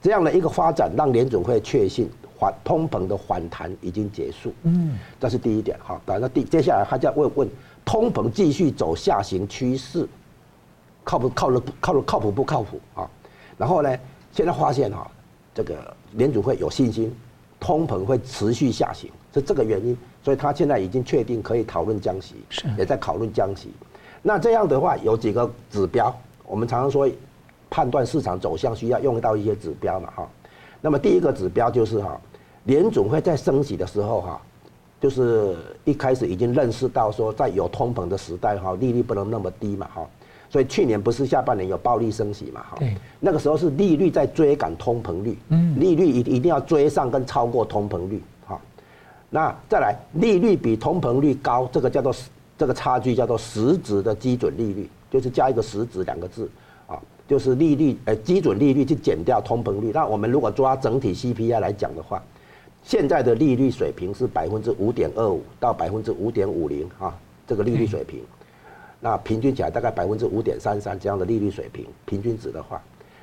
[0.02, 4.54] 这样的一个发展，让联准会确信反通膨的反弹已经结束。
[4.64, 6.02] 嗯，这是第一点哈。
[6.06, 7.50] 那第接下来他就要问问
[7.86, 10.08] 通膨继续走下行趋势。
[11.06, 11.62] 靠不靠得？
[11.82, 13.06] 靠得靠谱不靠谱啊？
[13.58, 13.94] 然后呢？
[14.32, 15.06] 现在发现哈，
[15.54, 17.14] 这个联准会有信心，
[17.60, 22.66] 通膨会持续下行，是这个原因，所以他现在已经确定可以讨论降息，是。
[22.78, 23.70] 也在讨论降息。
[24.22, 26.16] 那这样的话，有几个指标，
[26.48, 27.10] 我们常常说
[27.70, 30.30] 判断市场走向需要用到一些指标嘛哈。
[30.80, 32.20] 那么第一个指标就是哈，
[32.64, 34.42] 联总会在升息的时候哈，
[35.02, 40.08] 就是一开始已经认识到说，在有通膨的时代哈，利率不能那么低嘛哈，
[40.50, 42.78] 所以去年不是下半年有暴力升息嘛哈，
[43.20, 45.38] 那个时候是利率在追赶通膨率，
[45.78, 48.18] 利率一一定要追上跟超过通膨率。
[48.18, 48.24] 哈，
[49.34, 52.14] 那再来利率比通膨率高，这个叫做
[52.56, 56.48] 这个差距叫做实质的基准利率，就是加一个实质两个字
[56.86, 57.02] 啊。
[57.28, 59.90] 就是利率，呃，基准利率去减掉通膨率。
[59.92, 62.22] 那我们如果抓整体 CPI 来讲的话，
[62.84, 67.18] 现在的利率水平是百分之五点二五到百分之五点五零啊，
[67.48, 68.22] 这个利率水平。
[69.00, 72.80] 那平均起来大概百分之五点三三这样的利率水平，平均值的话，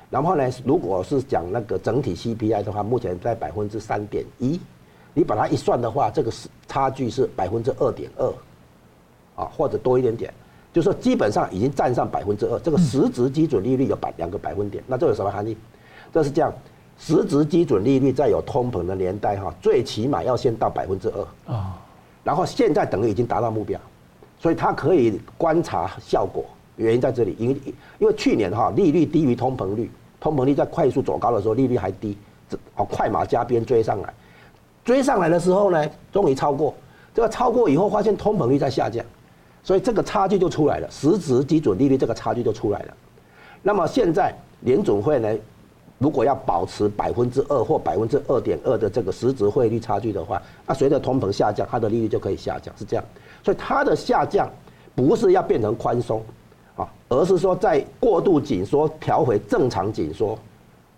[0.09, 4.59] 然后呢，如果是讲那个整体 CPI 的话，目前在百分之三点一，
[5.13, 8.25] 你把它一算的话，这个是差距是百分之二点二，
[9.35, 10.33] 啊，或者多一点点。
[10.73, 15.57] 就是说，基本上已经占上百分之二，这个实质基准利率有百两个百分点，那这有什么含义？
[16.13, 16.53] 这是这样，
[16.97, 21.77] 实质基准利率在有通膨的年代哈，最起码要先到百分之二啊，
[22.23, 23.77] 然后现在等于已经达到目标，
[24.39, 26.45] 所以它可以观察效果，
[26.77, 27.57] 原因在这里，因为
[27.99, 32.17] 因为去年哈利率低于通膨率，通膨率在快速走高的时候利率还低，
[32.49, 34.13] 这哦快马加鞭追上来，
[34.83, 36.73] 追上来的时候呢，终于超过，
[37.13, 39.05] 这个超过以后发现通膨率在下降。
[39.63, 42.93] 所以这个差距就出来了，实质基准利率这个差距就出来了。
[43.61, 45.29] 那么现在联准会呢，
[45.99, 53.05] 如果要保持百分之二或百分之二点二的这个实质汇率差距的话，那随着通膨下降，它的利率就可以下降，是这样。
[53.43, 54.49] 所以它的下降
[54.95, 56.23] 不是要变成宽松
[56.75, 60.35] 啊，而是说在过度紧缩调回正常紧缩。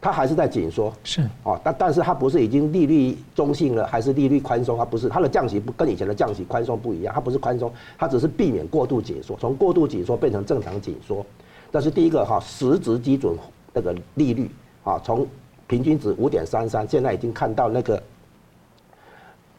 [0.04, 4.78] 它还是在紧缩，是哦，但但是它不是已经利率中性了，还是利率宽松？
[4.78, 11.26] 它不是，它的降息不跟以前的降息宽松不一样，它不是宽松，它只是避免过度紧缩，从过度紧缩变成正常紧缩。
[11.72, 13.34] 但是第一个哈，实质基准
[13.72, 14.52] 那个利率
[14.84, 15.26] 啊，从
[15.68, 18.04] 平均值五点三三，现在已经看到那个，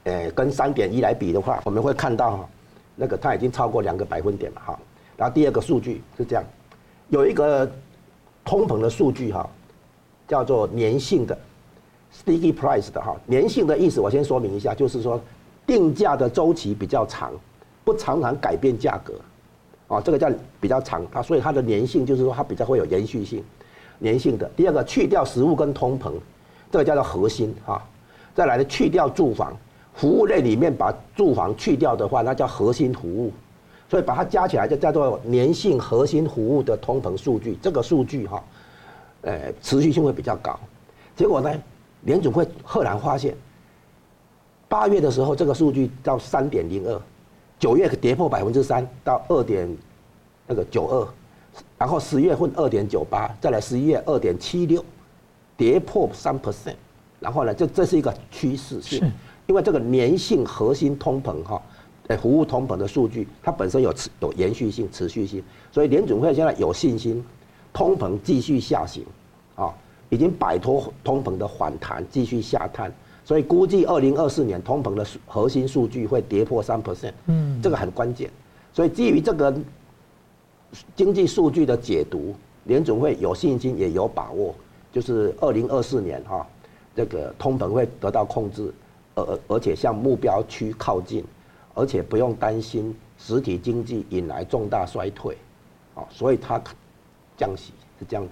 [0.04, 2.48] 呃，跟三点一来比的话，我们会看到哈
[2.96, 4.78] 那个它已经超过两个百分点了哈。
[5.16, 6.44] 然后第二个数据是这样，
[7.08, 7.66] 有一个
[8.44, 9.48] 通膨的数据哈。
[10.26, 11.36] 叫做粘性的
[12.12, 15.20] sticky price 的哈，粘性的意思我先说明一下，就是说
[15.66, 17.32] 定价的周期比较长，
[17.84, 19.14] 不常常改变价格，
[19.88, 23.42] 啊，这个叫比较长啊，所以它的粘性就是说它比较会有延续性，
[24.02, 24.50] 粘性的。
[24.56, 26.12] 第二个去掉食物跟通膨，
[26.70, 27.82] 这个叫做核心哈，
[28.34, 29.56] 再来呢去掉住房
[29.94, 33.32] 服务类里面把住房去掉的话，那叫核心服务，
[33.90, 38.42] 所以把它加起来就叫做粘性核心服务的通膨数据，这个数据哈。
[39.24, 40.58] 呃，持续性会比较高，
[41.16, 41.50] 结果呢，
[42.02, 43.34] 联总会赫然发现，
[44.68, 47.00] 八月的时候这个数据到三点零二，
[47.58, 49.66] 九月跌破百分之三到二点
[50.46, 51.08] 那个九二，
[51.78, 54.84] 然后十月份二点九八，再来十一月二点七六，
[55.56, 56.74] 跌破三 percent，
[57.18, 59.10] 然后呢，这这是一个趋势性，
[59.46, 61.62] 因为这个粘性核心通膨哈，
[62.08, 67.24] 呃，服务通膨的数据它本身有持有延续性、持续性，所以联准会现在有信心。
[67.74, 69.04] 通膨继续下行，
[69.56, 69.74] 啊，
[70.08, 72.90] 已经摆脱通膨的反弹，继续下探，
[73.24, 78.30] 所以估计二零二四年通膨的核心数据会跌破三 percent，嗯，这个很关键。
[78.72, 79.52] 所以基于这个
[80.94, 82.32] 经济数据的解读，
[82.62, 84.54] 联准会有信心也有把握，
[84.92, 86.46] 就是二零二四年哈，
[86.94, 88.72] 这个通膨会得到控制，
[89.16, 91.24] 而而且向目标区靠近，
[91.74, 95.36] 而且不用担心实体经济引来重大衰退，
[95.96, 96.62] 啊，所以它。
[97.36, 98.30] 降息是这样子，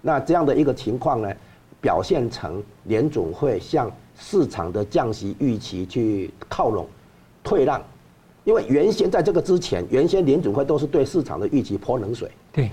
[0.00, 1.32] 那这样的一个情况呢，
[1.80, 6.86] 表现成联总会向市场的降息预期去靠拢、
[7.42, 7.82] 退让，
[8.44, 12.70] 因为原先在这个之前，原先联总会都是对市场的预期泼冷水，对，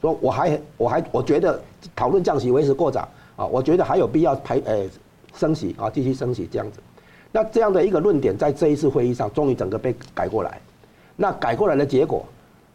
[0.00, 1.60] 说我还我还我觉得
[1.94, 4.86] 讨论降息为时过早啊，我觉得还有必要排呃
[5.34, 6.80] 升息啊，继续升息这样子，
[7.30, 10.60] 那这样的一个论点在这一次会议上终于整个被改过来，
[11.16, 12.24] 那改过来的结果。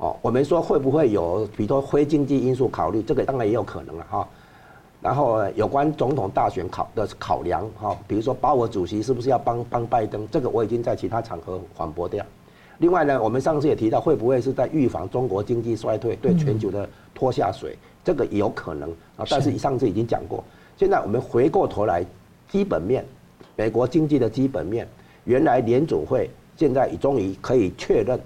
[0.04, 4.28] 哦，我们说会不会有，比如说非经济因素考虑，这个当然也有可能了哈。
[5.02, 12.26] 然后有关总统大选考的考量哈，比如说鲍尔主席是不是要帮帮拜登，这个我已经在其他场合反驳掉。
[12.80, 19.26] 另外呢，我们上次也提到，会不会是在预防中国经济衰退对全球的拖下水，这个有可能啊。
[19.30, 20.44] 但是上次已经讲过，
[20.76, 22.06] 现在我们回过头来，
[22.50, 23.06] 基本面，
[23.56, 24.86] 美国经济的基本面，
[25.24, 28.20] 原来联准会现在终于可以确认。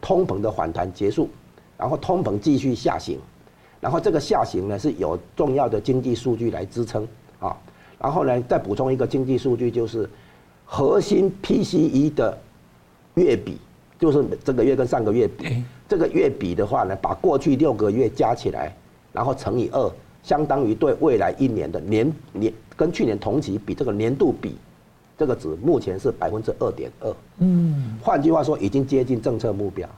[0.00, 1.28] 通膨的反弹结束，
[1.76, 3.18] 然后通膨继续下行，
[3.80, 7.06] 然后这个下行呢是有重要的经济数据来支撑
[7.38, 7.56] 啊，
[7.98, 10.08] 然后呢再补充一个经济数据，就是
[10.64, 12.38] 核心 PCE 的
[13.14, 13.58] 月比，
[13.98, 18.74] 就是这个月跟上个月比，这个月比的话呢，把过去六个月加起来，
[19.12, 24.56] 然后乘以二，相当于对未来一年的年年跟去年同期比这个年度比
[25.18, 27.14] 这个值目前是百分之二点二。
[27.38, 29.88] 嗯，换句话说，已经接近政策目标。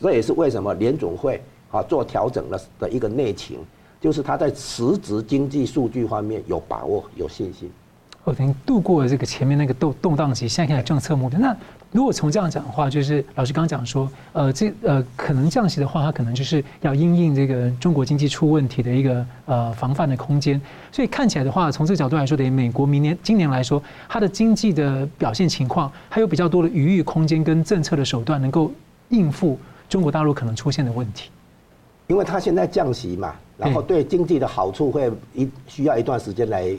[0.00, 3.58] 这也是为什么联总会啊做调整的的一个内情，
[4.00, 7.70] 就是他在实质经济数据方面有把握、有信心。
[8.24, 11.40] 我等于度过了这个前面那个动动荡期，现在看政策目标。
[11.40, 11.56] 那
[11.90, 20.60] 如果从这样讲的话，就是老师刚刚讲说，呃，这呃可能降息的话，它可能就是要因应这个中国经济出问题的一个呃防范的空间。
[20.92, 28.70] 所以看起来的话，从这个角度来说，等于美国明年今年来说，它的经济的表现情况还有比较多的余裕空间跟政策的手段，能够
[29.08, 29.58] 应付
[29.88, 31.28] 中国大陆可能出现的问题。
[32.06, 36.72] 因为它现在降息嘛，然后对经济的好处会一需要一段时间来。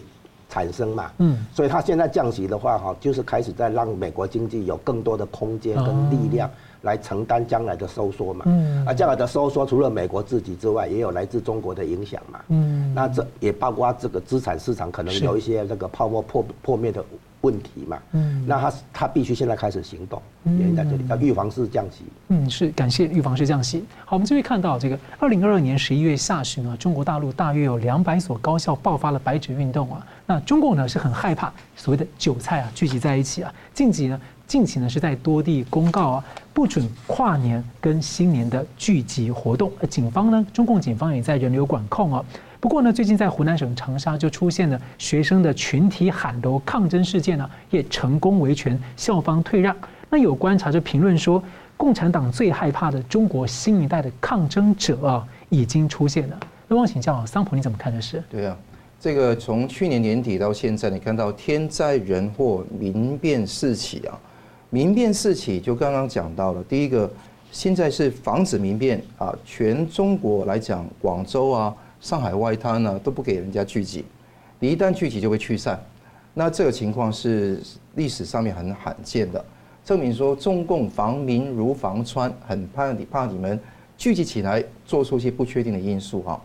[0.53, 6.47] 产生嘛，嗯，所以他现在降息的话，哈，就是开始在让美国经济有更多的空间跟力量
[6.83, 17.03] 来承担将来的收缩嘛，嗯，啊将来的收缩除了美国自己之外，也有来自中国的影响嘛，嗯，那这也包括这个资产市场可能有一些那个泡沫破破灭的。
[17.43, 22.05] 问题嘛，嗯，那他他必须现在开始行动，原因在这里，要预防式降息。
[22.29, 23.83] 嗯，是感谢预防式降息。
[24.05, 30.07] 好，我们这边看到这个二零二二年十一月下旬啊，中国大陆大约有两百所高校爆发了白纸运动啊。
[30.25, 39.71] 那中共呢是很害怕所谓的韭菜啊聚集在一起啊，近期呢近期呢是在多地公告啊，不准跨年跟新年的聚集活动。
[39.79, 42.23] 而警方呢，中共警方也在人流管控啊。
[42.59, 49.75] 不过呢，最近在湖南省长沙就出现了学生的群体喊楼抗争事件呢，也成功维权，校方退让。
[50.09, 51.43] 那有观察就评论说，
[51.75, 56.39] 共产党最害怕的中国新一代的抗争者啊，已经出现了。
[56.67, 58.23] 那我请教桑普，你怎么看这事？
[58.29, 58.55] 对啊，
[59.03, 64.17] 这个从去年年底到现在，你看到天灾人祸、民变四起啊，
[64.69, 67.11] 民变四起就刚刚讲到了，第一个
[67.51, 71.75] 现在是防止民变啊，全中国来讲，广州啊。
[71.99, 74.05] 上海外滩呢都不给人家聚集，
[74.57, 75.77] 你一旦聚集就会驱散，
[76.33, 77.61] 那这个情况是
[77.95, 79.43] 历史上面很罕见的，
[79.83, 83.59] 证明说中共防民如防川，很怕你怕你们
[83.97, 86.41] 聚集起来做出一些不确定的因素哈。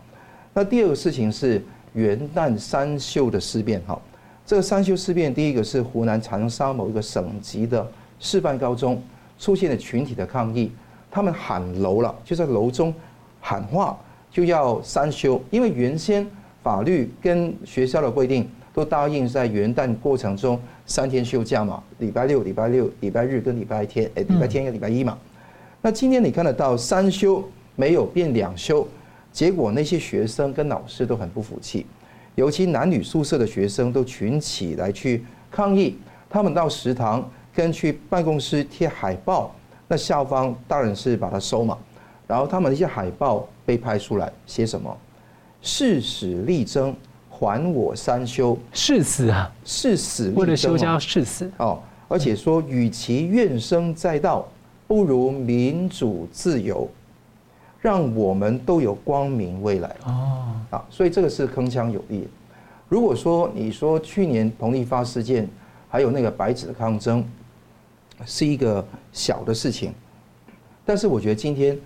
[0.53, 1.61] 那第二个事情是
[1.99, 3.99] 元旦三休的事变哈，
[4.45, 7.85] 这个三休事变第一个是湖南长沙某一个省级的
[8.19, 9.01] 示范高中
[9.37, 10.71] 出现了群体的抗议，
[11.11, 12.93] 他们喊楼了，就在楼中
[13.41, 13.97] 喊话。
[14.31, 16.23] 就要三休，因为原先
[16.61, 25.17] 法律跟学校的规定都答应在元旦过程中三天休假嘛，礼拜六、礼拜六、礼拜日跟礼拜天，哎，礼拜天跟礼拜一嘛。
[25.81, 27.43] 那今天你看得到三休
[27.75, 28.87] 没有变两休，
[29.31, 31.85] 结果那些学生跟老师都很不服气，
[32.35, 35.97] 尤其男女宿舍的学生都群起来去抗议，
[36.29, 39.53] 他们到食堂跟去办公室贴海报，
[39.87, 41.77] 那校方当然是把它收嘛。
[42.27, 44.95] 然后他们那些海报被拍出来，写什么？
[45.61, 46.95] 誓死力争，
[47.29, 48.57] 还我三休。
[48.71, 49.51] 誓死啊！
[49.65, 51.79] 誓死，为了休假要誓死哦。
[52.07, 54.47] 而且说，与其怨声载道，
[54.87, 56.89] 不如民主自由，
[57.81, 59.95] 让我们都有光明未来。
[60.05, 62.27] 哦，啊，所以这个是铿锵有力。
[62.87, 65.47] 如果说你说去年彭丽发事件，
[65.89, 67.23] 还有那个白纸的抗争，
[68.25, 69.93] 是一个小的事情，
[70.85, 71.77] 但是我觉得今天。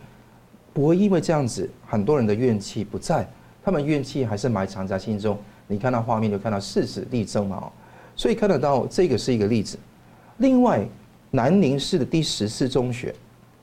[0.76, 3.30] 不会因为这样子，很多人的怨气不在，
[3.64, 5.38] 他们怨气还是埋藏在心中。
[5.68, 7.72] 你看到画面就看到誓死力争嘛，
[8.16, 9.78] 所以看得到这个是一个例子。
[10.38, 10.84] 另外，
[11.30, 13.14] 南宁市的第十四中学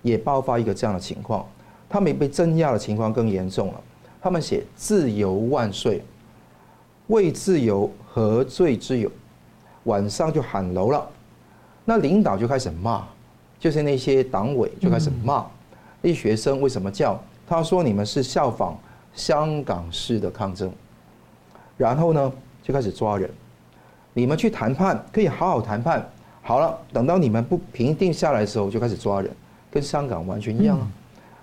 [0.02, 1.44] 也爆发一个这样的情况，
[1.90, 3.80] 他们被镇压的情况更严重了。
[4.22, 6.02] 他们写“自由万岁”，
[7.08, 9.10] 为自由何罪之有？
[9.84, 11.08] 晚上就喊楼了，
[11.84, 13.02] 那领导就开始骂，
[13.58, 15.44] 就是那些党委就开始骂。
[16.02, 17.20] 那些学生为什么叫？
[17.48, 18.78] 他说：“你们是效仿
[19.14, 20.70] 香港式的抗争。”
[21.76, 23.28] 然后呢，就开始抓人。
[24.12, 26.06] 你们去谈判可以好好谈判，
[26.42, 29.30] 好了，等到你们不平定下来的时候，就开始抓人，
[29.70, 30.86] 跟香港完全一样啊。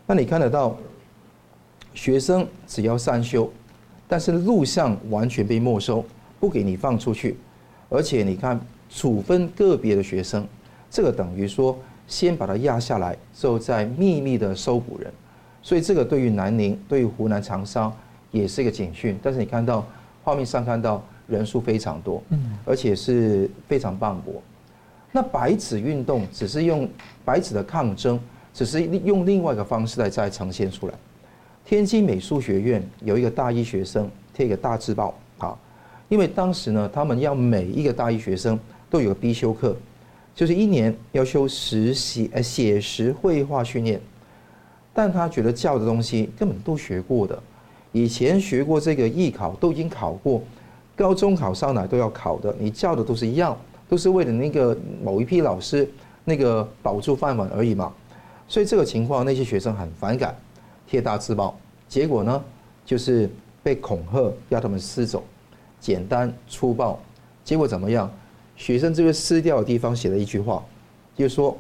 [0.07, 0.75] 那你看得到，
[1.93, 3.47] 学生只要三修，
[4.07, 6.03] 但是录像完全被没收，
[6.39, 7.37] 不给你放出去，
[7.89, 10.47] 而且你看处分个别的学生，
[10.89, 11.77] 这个等于说。
[12.09, 15.11] 先把他压下来，之后再秘密的搜捕人，
[15.61, 17.91] 所以这个对于南宁、对于湖南长沙
[18.31, 19.19] 也是一个警讯。
[19.21, 19.85] 但是你看到
[20.23, 24.39] 画面上看到人数非常多，嗯，而且是非常磅礴。
[25.11, 26.87] 那白纸运动只是用
[27.25, 28.17] 白纸的抗争，
[28.57, 30.93] 只是用另外一个方式来再呈现出来。
[31.63, 35.55] 天津美术学院有一个大一学生贴一个大字报啊，
[36.09, 39.77] 因为当时呢，他们要每一个大一学生都有必修课。
[40.33, 44.01] 就是一年要修实习呃写实绘画训练，
[44.91, 47.39] 但他觉得教的东西根本都学过的，
[47.91, 50.41] 以前学过这个艺考都已经考过，
[50.95, 53.55] 高中考上来都要考的，你教的都是一样，
[53.87, 55.87] 都是为了那个某一批老师
[56.25, 57.93] 那个保住饭碗而已嘛。
[58.47, 60.35] 所以这个情况，那些学生很反感，
[60.87, 62.43] 贴大字报，结果呢，
[62.85, 63.29] 就是
[63.61, 65.23] 被恐吓，要他们撕走，
[65.79, 66.99] 简单粗暴。
[67.43, 68.11] 结果怎么样？
[68.55, 70.63] 学生这个撕掉的地方写了一句话，
[71.15, 71.57] 就是说，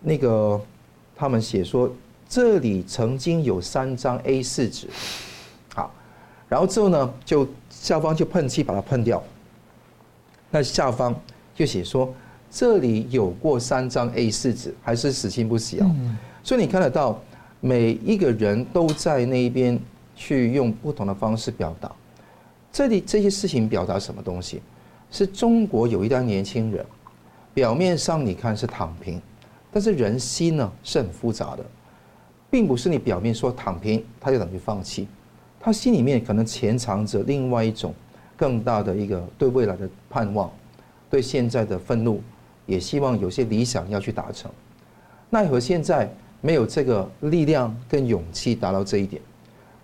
[0.00, 0.60] 那个
[1.14, 1.92] 他们写说，
[2.28, 4.88] 这里曾经有三张 A 四纸，
[5.74, 5.92] 好，
[6.48, 9.22] 然后之后呢，就校方就喷漆把它喷掉。
[10.50, 11.14] 那下方
[11.54, 12.12] 就写说，
[12.52, 15.90] 这里有过三张 A 四纸，还是死心不息啊。
[16.44, 17.18] 所以你看得到，
[17.60, 19.80] 每一个人都在那一边
[20.14, 21.90] 去用不同的方式表达。
[22.70, 24.60] 这里这些事情表达什么东西？
[25.10, 26.84] 是中国有一代年轻人，
[27.54, 29.20] 表面上你看是躺平，
[29.70, 31.64] 但是人心呢是很复杂的，
[32.50, 35.08] 并不是你表面说躺平，他就等于放弃，
[35.58, 37.94] 他心里面可能潜藏着另外一种
[38.36, 40.50] 更大的一个对未来的盼望，
[41.10, 42.22] 对现在的愤怒，
[42.66, 44.50] 也希望有些理想要去达成，
[45.30, 49.20] 奈何现在没有这个力量跟勇气达到这一点，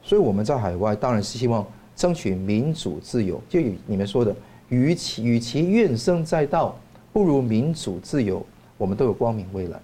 [0.02, 1.66] 所以我们在海外当然是希望
[1.96, 4.34] 争取民主自由，就与你们说的。
[4.68, 6.76] 与其与其怨声载道，
[7.10, 8.44] 不如民主自由，
[8.76, 9.80] 我们都有光明未来。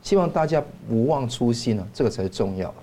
[0.00, 2.74] 希望大家不忘初心呢，这个才是重要的。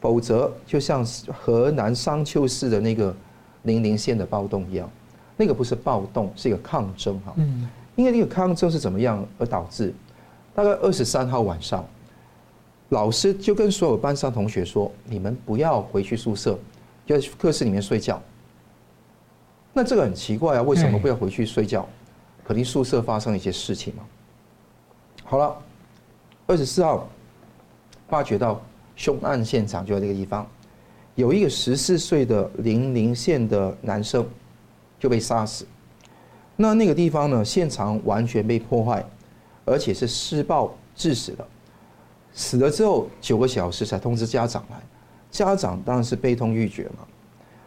[0.00, 3.14] 否则，就像河南商丘市的那个
[3.62, 4.90] 零陵县的暴动一样，
[5.36, 7.32] 那个不是暴动，是一个抗争哈。
[7.36, 7.68] 嗯。
[7.98, 9.92] 因为那个抗争是怎么样而导致？
[10.54, 11.84] 大概二十三号晚上，
[12.90, 16.56] 老师就跟所有班上同学说：“你们不要回去宿舍，
[17.04, 18.22] 就在课室里面睡觉。”
[19.74, 21.88] 那这个很奇怪啊，为什么不要回去睡觉？
[22.44, 24.04] 肯定宿舍发生了一些事情嘛。
[25.24, 25.56] 好了，
[26.46, 27.08] 二十四号
[28.08, 28.62] 发觉到
[28.94, 30.46] 凶案现场就在这个地方，
[31.16, 34.24] 有一个十四岁的零陵县的男生
[35.00, 35.66] 就被杀死。
[36.60, 39.04] 那那个地方呢，现场完全被破坏，
[39.64, 41.46] 而且是施暴致死的。
[42.34, 44.76] 死了之后九个小时才通知家长来，
[45.30, 47.06] 家长当然是悲痛欲绝嘛。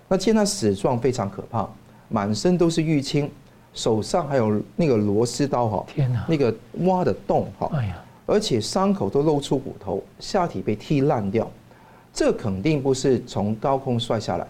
[0.10, 1.68] 那见他死状非常可怕。
[2.10, 3.32] 满身都是淤青，
[3.74, 11.50] 手上还有那个螺丝刀哈，天哪，那个挖的洞哈，哎呀，而且伤口都露出骨头，下体被踢烂掉，
[12.12, 14.46] 这肯定不是从高空摔下来，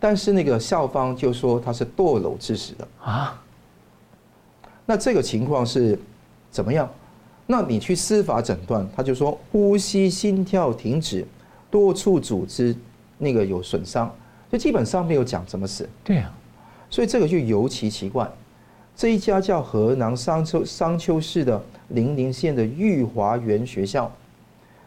[0.00, 3.38] 但是那个校方就说他是堕楼致死的啊，
[4.86, 5.98] 那这个情况是
[6.50, 6.88] 怎么样？
[7.46, 11.26] 那你去司法诊断，他就说呼吸、心跳停止，
[11.70, 12.74] 多处组织
[13.18, 14.12] 那个有损伤，
[14.50, 15.88] 就基本上没有讲怎么死。
[16.02, 16.32] 对啊。
[16.88, 18.30] 所以这个就尤其奇怪，
[18.96, 24.10] 这一家叫河南商丘商丘市的零陵县的裕华园学校，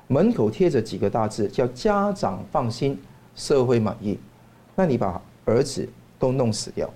[0.08, 2.97] 门口贴着几个大字，叫“家长放心，
[3.36, 4.18] 社会满意”。
[4.76, 5.88] 那你把儿子
[6.18, 6.89] 都弄死掉，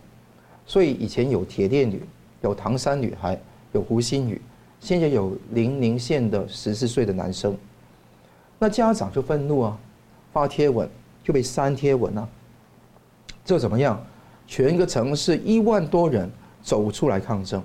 [0.65, 2.01] 所以以前有铁链女，
[2.43, 3.39] 有唐山女孩，
[3.71, 4.39] 有胡鑫宇，
[4.79, 7.57] 现在有零陵县的十四岁的男生，
[8.59, 9.77] 那家长就愤怒啊，
[10.33, 10.87] 发贴文
[11.23, 12.27] 就被删贴文啊，
[13.45, 14.01] 这怎么样？
[14.45, 16.29] 全一个城市一万多人
[16.61, 17.63] 走出来抗争，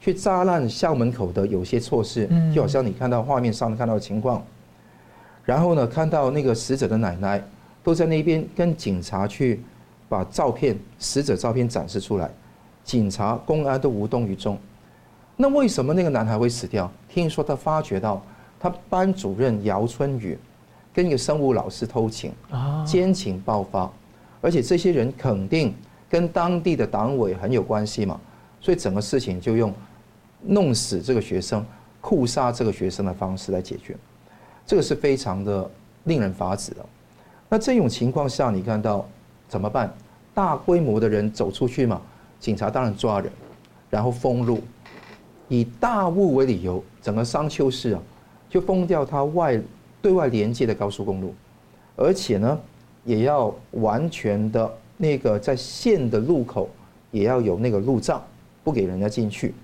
[0.00, 4.42] 去砸烂校门口的有些措施，就好像你看到画面上面看到的情况。
[5.44, 7.42] 然后呢，看到那个死者的奶奶
[7.82, 9.60] 都在那边跟警察去
[10.08, 12.30] 把照片、死者照片展示出来，
[12.84, 14.58] 警察、公安都无动于衷。
[15.36, 16.90] 那为什么那个男孩会死掉？
[17.08, 18.22] 听说他发觉到
[18.58, 20.38] 他班主任姚春雨
[20.92, 22.32] 跟一个生物老师偷情，
[22.84, 23.90] 奸情爆发，
[24.40, 25.74] 而且这些人肯定。
[26.10, 28.20] 跟当地的党委很有关系嘛，
[28.60, 29.72] 所以整个事情就用
[30.42, 31.64] 弄死这个学生、
[32.00, 33.96] 酷杀这个学生的方式来解决，
[34.66, 35.70] 这个是非常的
[36.02, 36.84] 令人发指的。
[37.48, 39.06] 那这种情况下，你看到
[39.48, 39.94] 怎么办？
[40.34, 42.02] 大规模的人走出去嘛，
[42.40, 43.30] 警察当然抓人，
[43.88, 44.60] 然后封路，
[45.46, 48.02] 以大雾为理由，整个商丘市啊
[48.48, 49.60] 就封掉它外
[50.02, 51.32] 对外连接的高速公路，
[51.94, 52.58] 而且呢
[53.04, 54.68] 也要完全的。
[55.02, 56.68] 那个在县的路口
[57.10, 58.22] 也要有那个路障，
[58.62, 59.54] 不给人家进去。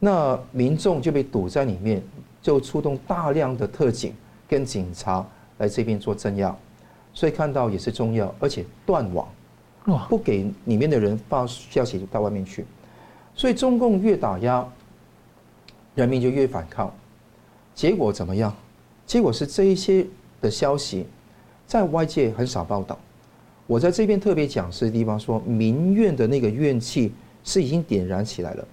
[0.00, 2.02] 那民众就被堵在里面，
[2.42, 4.12] 就出动大量的特警
[4.48, 5.24] 跟警察
[5.58, 6.52] 来这边做镇压。
[7.14, 9.28] 所以看到也是重要，而且断网，
[10.08, 12.64] 不给里面的人发消息到外面去。
[13.34, 14.66] 所以中共越打压，
[15.94, 16.92] 人民就越反抗。
[17.74, 18.54] 结果怎么样？
[19.06, 20.06] 结果是这一些
[20.40, 21.06] 的消息
[21.66, 22.98] 在外界很少报道。
[23.66, 27.12] 我在这边特别讲述的地方说，民怨的那个怨气
[27.44, 28.66] 是已经点燃起来了。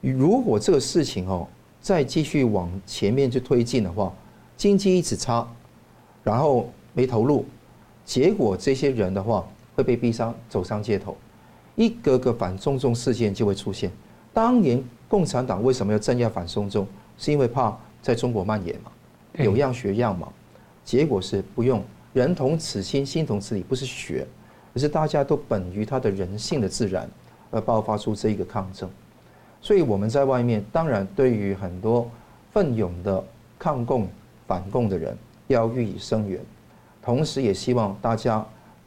[0.00, 1.46] 如果这个事情哦
[1.80, 4.12] 再继续往前面去推进的话，
[4.56, 5.46] 经济一直差，
[6.24, 7.44] 然后没投入，
[8.04, 9.46] 结果这些人的话
[9.76, 11.16] 会被逼上走上街头，
[11.76, 13.92] 一个个反送中事件就会出现。
[14.32, 16.84] 当年共产党为什么要镇压反送中？
[17.18, 18.90] 是因为怕在中国蔓延嘛，
[19.34, 20.28] 有样学样嘛。
[20.84, 24.26] 结果是不用人同此心，心同此理，不是学，
[24.74, 27.08] 而是大家都本于他的人性的自然
[27.50, 28.88] 而爆发出这一个抗争。
[29.60, 32.08] 所以我们在外面，当然对于很多
[32.52, 33.24] 奋勇的
[33.58, 34.06] 抗共
[34.46, 35.16] 反共的人，
[35.48, 36.40] 要予以声援，
[37.02, 38.46] 同时也希望大家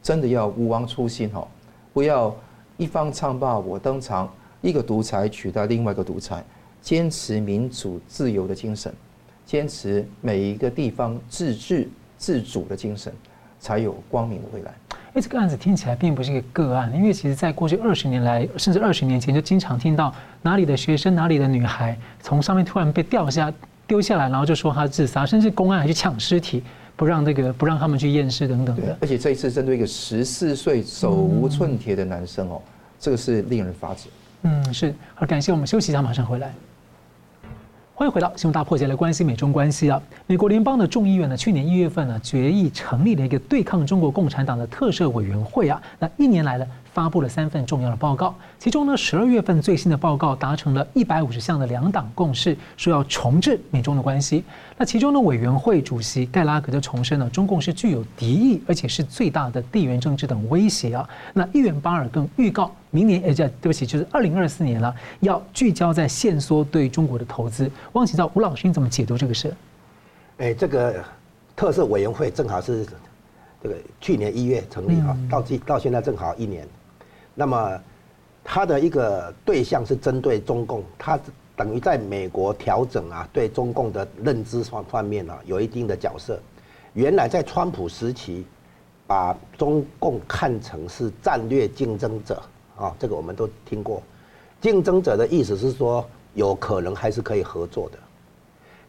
[0.09, 1.47] 真的要勿忘初心哈，
[1.93, 2.35] 不要
[2.77, 4.27] 一方唱罢我登场，
[4.59, 6.43] 一个独裁取代另外一个独裁，
[6.81, 8.91] 坚持民主自由的精神，
[9.45, 11.87] 坚持每一个地方自治
[12.17, 13.13] 自主的精神，
[13.59, 14.73] 才有光明的未来。
[15.13, 23.53] 哎，这个案子听起来并不是一个个案，因为其实在过去二十年来，甚至二十年前，就经常听到哪里的学生、哪里的女孩从上面突然被掉下
[23.85, 26.63] 丢下来，然后就说他自杀，甚至公安还去抢尸体，
[26.99, 28.97] 不让那个不让他们去验尸等等的。
[28.99, 32.61] 而且这一次针对一个十四岁手无寸铁的男生哦，
[32.99, 34.09] 这个是令人发指。
[34.41, 34.93] 嗯，是。
[35.15, 36.53] 好，感谢我们休息一下，马上回来。
[37.95, 40.01] 欢迎回到新闻大破解，来关心美中关系啊。
[40.27, 45.81] 美国联邦的众议院呢，去年一月份呢，决议成立了一个对抗中国共产党的特设委员会啊。
[45.99, 54.43] 那一年来呢，发布了三份重要的报告，其中呢，十二月份最新的报告达成了一百五十项的两党共识，说要重置美中的关系。
[54.77, 61.07] 那其中呢，委员会主席盖拉格就重申了，中共是具有敌意，而且是最大的地缘政治等威胁啊。
[61.33, 67.69] 那议员巴尔更预告，明年呃，对不起，就是二零二四年了，要聚焦在限缩对中国的投资。
[67.93, 69.53] 汪请教吴老师，你怎么解读这个事？
[70.37, 71.03] 哎，这个
[71.55, 72.85] 特色委员会正好是
[73.61, 76.67] 这个去年一月成立哈，到今到现在正好一年。
[77.39, 77.81] 那么，
[78.43, 81.17] 他的一个对象是针对中共，他
[81.55, 86.37] 等于在美国调整啊，对中共的认知方方面啊，有一定的角色。
[86.91, 88.45] 原来在川普时期，
[89.07, 92.43] 把中共看成是战略竞争者
[92.75, 94.03] 啊，这个我们都听过。
[94.59, 97.97] 竞争者的意思是说，有可能还是可以合作的。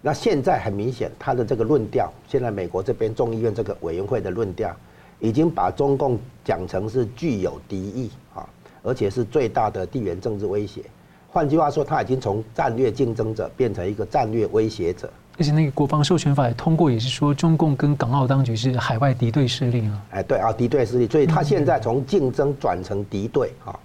[0.02, 4.74] 那现在很明显，他的这个论调，现在美国这边众议院这个委员会的论调。
[5.20, 8.48] 已经把中共讲成是具有敌意啊，
[8.82, 10.82] 而且是最大的地缘政治威胁。
[11.28, 15.08] 换句话说，他已经从战略竞争者变成一个战略威胁者。
[15.38, 20.06] 而且那个国防授权法也通过，也是说中共跟港澳当局是海外敌对势力啊。
[20.10, 23.78] 哎，对啊，敌对势力，所以他现在从竞争转成敌对啊，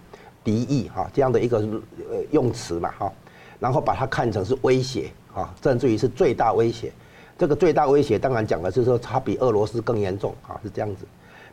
[0.43, 1.59] 敌意哈这样的一个
[2.09, 3.13] 呃用词嘛哈，
[3.59, 6.91] 然后把它看成是威胁啊，甚至于是最大威胁。
[7.37, 11.05] 这个最大威胁当然讲的是说，它比俄罗斯更严重啊，是这样子。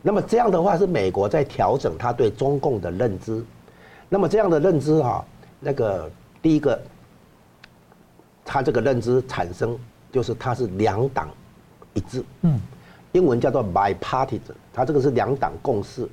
[0.05, 3.41] 那么这样的话是美国在调整他对中共的认知，
[4.09, 5.23] 那么这样的认知哈，
[5.61, 6.77] 那个第一个，
[8.43, 9.79] 他这个认知产生
[10.11, 11.29] 就是他是两党
[11.93, 12.59] 一致，嗯，
[13.13, 16.05] 英文叫做 bipartisan，他这个是两党共识。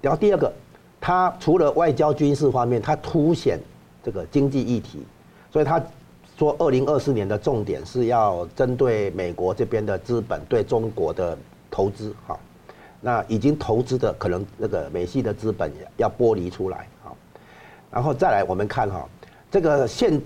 [0.00, 0.50] 然后第二个，
[0.98, 3.60] 他除了外交军事方面，他凸显
[4.02, 5.04] 这个经济议题，
[5.52, 5.78] 所以他
[6.38, 11.36] 说二零二四年的重点是要针对美国这边的资本对中国的
[11.70, 12.40] 投资，哈。
[13.00, 17.08] 那已经投资的可能那个美系的资本要剥离出来啊，
[17.90, 19.08] 然后再来我们看哈，
[19.50, 20.20] 这个限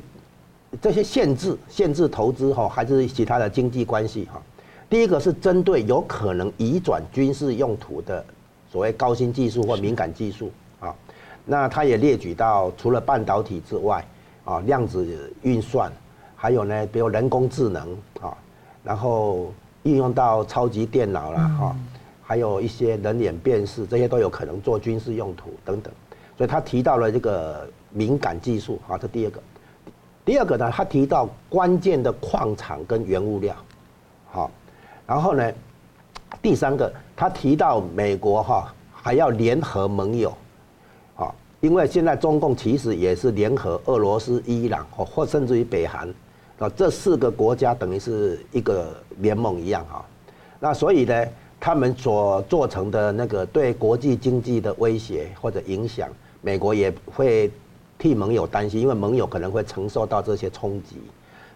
[0.82, 4.42] 这些限制限制投资哈，还是其他的经济关系哈。
[4.90, 8.24] 第一个是针对有可能移转军事用途的
[8.70, 10.50] 所谓高新技术或敏感技术
[10.80, 10.92] 啊，
[11.44, 14.04] 那它也列举到除了半导体之外
[14.44, 15.92] 啊，量子运算，
[16.34, 18.36] 还有呢，比如人工智能啊，
[18.82, 19.52] 然后
[19.84, 21.76] 应用到超级电脑了哈。
[22.26, 25.92] 还有一些人脸辨识，这些都有可能做军事用途等等，
[26.38, 29.42] 所以他提到了这个敏感技术，好，这第二个。
[30.24, 33.54] 第二个呢，他提到关键的矿产跟原物料，
[34.30, 34.50] 好，
[35.06, 35.52] 然后呢，
[36.40, 40.34] 第三个他提到美国哈还要联合盟友，
[41.16, 46.08] 啊，因为现在中共其实也是联合俄罗斯、伊朗或或甚至于北韩，
[46.58, 50.02] 啊，这四个国家等于是一个联盟一样哈，
[50.58, 51.26] 那所以呢。
[51.64, 56.10] 他们所做成的那个对国际经济的威胁或者影响，
[56.42, 57.50] 美国也会
[57.96, 60.96] 替盟友担心，因为盟友可能会承受到这些冲击，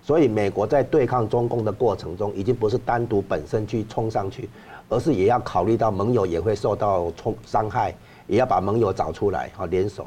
[0.02, 4.48] 所以美国在对抗中共的过程中，已经不是单独本身去冲上去，
[4.88, 7.94] 而是也要考虑到盟友也会受到冲伤害，
[8.26, 10.06] 也要把盟友找出来好联手。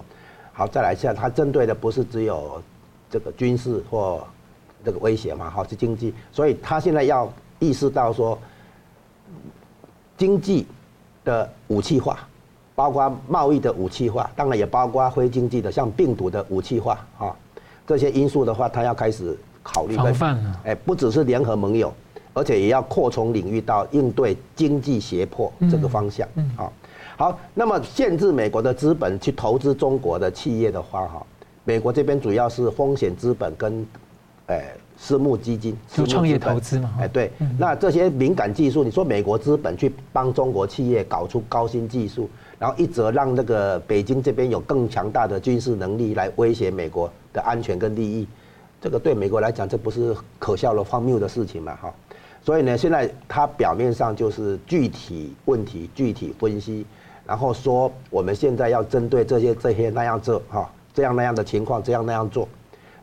[0.51, 2.59] 好，再来一下，他针对的不是只有
[3.07, 4.25] 这个军事或
[4.83, 8.35] 这个威胁嘛，好是经济，所以他现在要意识到说。
[10.21, 10.67] 经济
[11.25, 12.19] 的武器化，
[12.75, 17.35] 包括贸易的武器化，当然也包括非经济的，像病毒的武器化啊，
[17.87, 19.95] 这些因素的话，他要开始考虑。
[19.95, 20.61] 防范了。
[20.65, 21.91] 哎，不只是联合盟友，
[22.35, 26.27] 而且也要扩充领域到应对经济胁迫这个方向。
[26.55, 26.71] 啊，
[27.17, 31.25] 好，那么限制美国的资本去投资中国的企业的话，哈，
[31.63, 33.83] 美国这边主要是风险资本跟，
[34.45, 34.71] 哎，
[35.03, 36.93] 私募基金，就创业投资嘛。
[36.99, 42.29] 哎，对，那这些敏感技术，你说美国资本去帮中国企业搞出高新技术，
[42.59, 48.27] 然后一则让那个北京这边有更强大的军事能力来威胁美国的安全跟利益，
[48.79, 51.75] 这个对美国来讲，这不是可笑的荒谬的事情嘛？
[51.81, 51.91] 哈，
[52.45, 56.85] 所以呢，现在他表面上就是具体问题具体分析，
[57.25, 62.47] 然后说我们现在要针对这些这些那样做哈，这样那样的情况，这样那样做。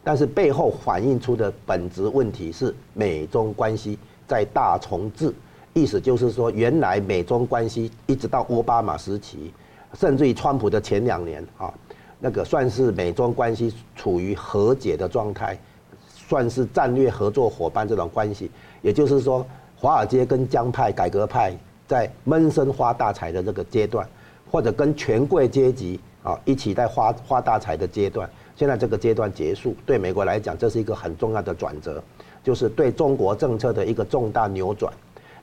[0.04, 5.34] 但是背后反映出的本质问题是美中关系在大重置，
[5.74, 9.52] 意思就是说，原来美中关系一直到奥巴马时期，
[9.94, 11.72] 甚至于川普的前两年啊，
[12.18, 15.58] 那个算是美中关系处于和解的状态，
[16.06, 18.50] 算是战略合作伙伴这种关系。
[18.80, 19.44] 也就是说，
[19.76, 21.54] 华尔街跟江派、改革派
[21.86, 24.08] 在闷声发大财的这个阶段，
[24.50, 28.28] 或者跟权贵阶级啊一起在发发大财的阶段。
[28.58, 32.02] 现在这个阶段结束，对美国来讲，这是一个很重要的转折，
[32.42, 34.92] 就是对中国政策的一个重大扭转。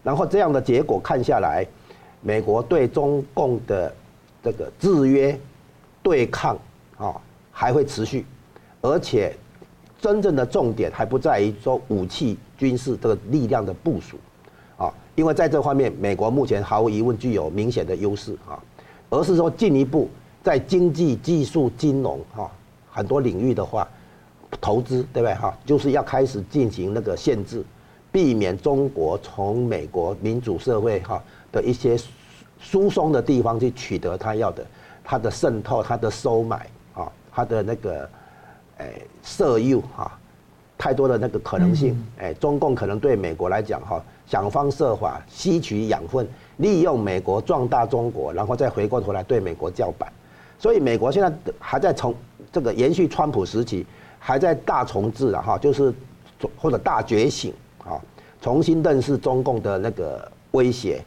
[0.04, 1.66] 然后这样的结果看下来，
[2.20, 3.96] 美国对中共的
[4.44, 5.40] 这个制约、
[6.04, 6.60] 对抗
[6.98, 7.16] 啊
[7.54, 8.26] 还会持续，
[8.82, 9.34] 而且
[10.02, 14.18] 真正的重点还不在于说武器、军事这个力量的部署
[14.76, 18.62] 啊，因为在这方面，美国目前毫无疑问具有明显的优势啊，
[19.10, 20.10] 而是说进一步
[20.44, 22.52] 在经济、技术、金融哈。
[22.96, 23.86] 很多领域的话，
[24.62, 25.54] 投资对不对哈？
[25.66, 27.62] 就是要开始进行那个限制，
[28.10, 31.22] 避免中国从美国民主社会哈
[31.52, 32.00] 的一些
[32.58, 34.66] 疏松的地方去取得他要的，
[35.04, 38.10] 他的渗透、他的收买啊、他的那个
[38.78, 40.18] 诶色诱哈，
[40.78, 46.26] 太多的那个可能性哎，中共可能对美国来讲哈，想方设法吸取养分，
[46.58, 50.10] 利用美国壮大中国，然后再回过头来对美国叫板。
[50.58, 51.30] 所以美国现在
[51.60, 52.16] 还在从
[52.56, 53.86] 这个延续川普时期，
[54.18, 55.94] 还在大重置啊哈，就是
[56.58, 58.00] 或者大觉醒啊，
[58.42, 61.04] 重新认识中共的那个威胁，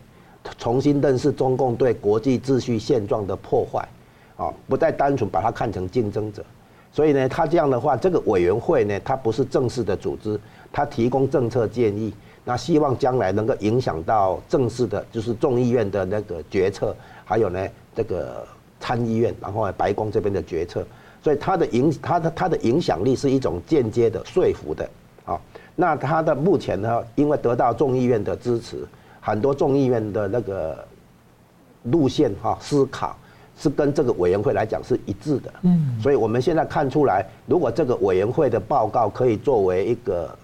[0.59, 3.89] 重新认识中共对国际秩序现状的破坏
[4.37, 6.45] 啊，不再单纯把它看成竞争者。
[6.93, 10.39] 所以呢，他这样的话，这个委员会呢，它不是正式的组织，
[10.71, 12.13] 它提供政策建议，
[12.45, 16.95] 那希望将来能够影响到正式的，就是众议院的那个决策，
[17.25, 18.47] 还有呢这个。
[18.81, 20.87] 参议院，然后白宫这边的决策，
[21.23, 24.89] 所以它的影，它的它的影响力是一种间接的说服的
[25.25, 25.39] 啊。
[25.75, 28.87] 那它的目前呢，因为得到众议院的支持，
[29.21, 30.85] 很多众议院的那个
[31.85, 33.17] 路线哈思考
[33.57, 35.53] 是跟这个委员会来讲是一致的。
[35.63, 40.37] 嗯，所以我们现在看出来，如果这个委员会的报告可以作为一个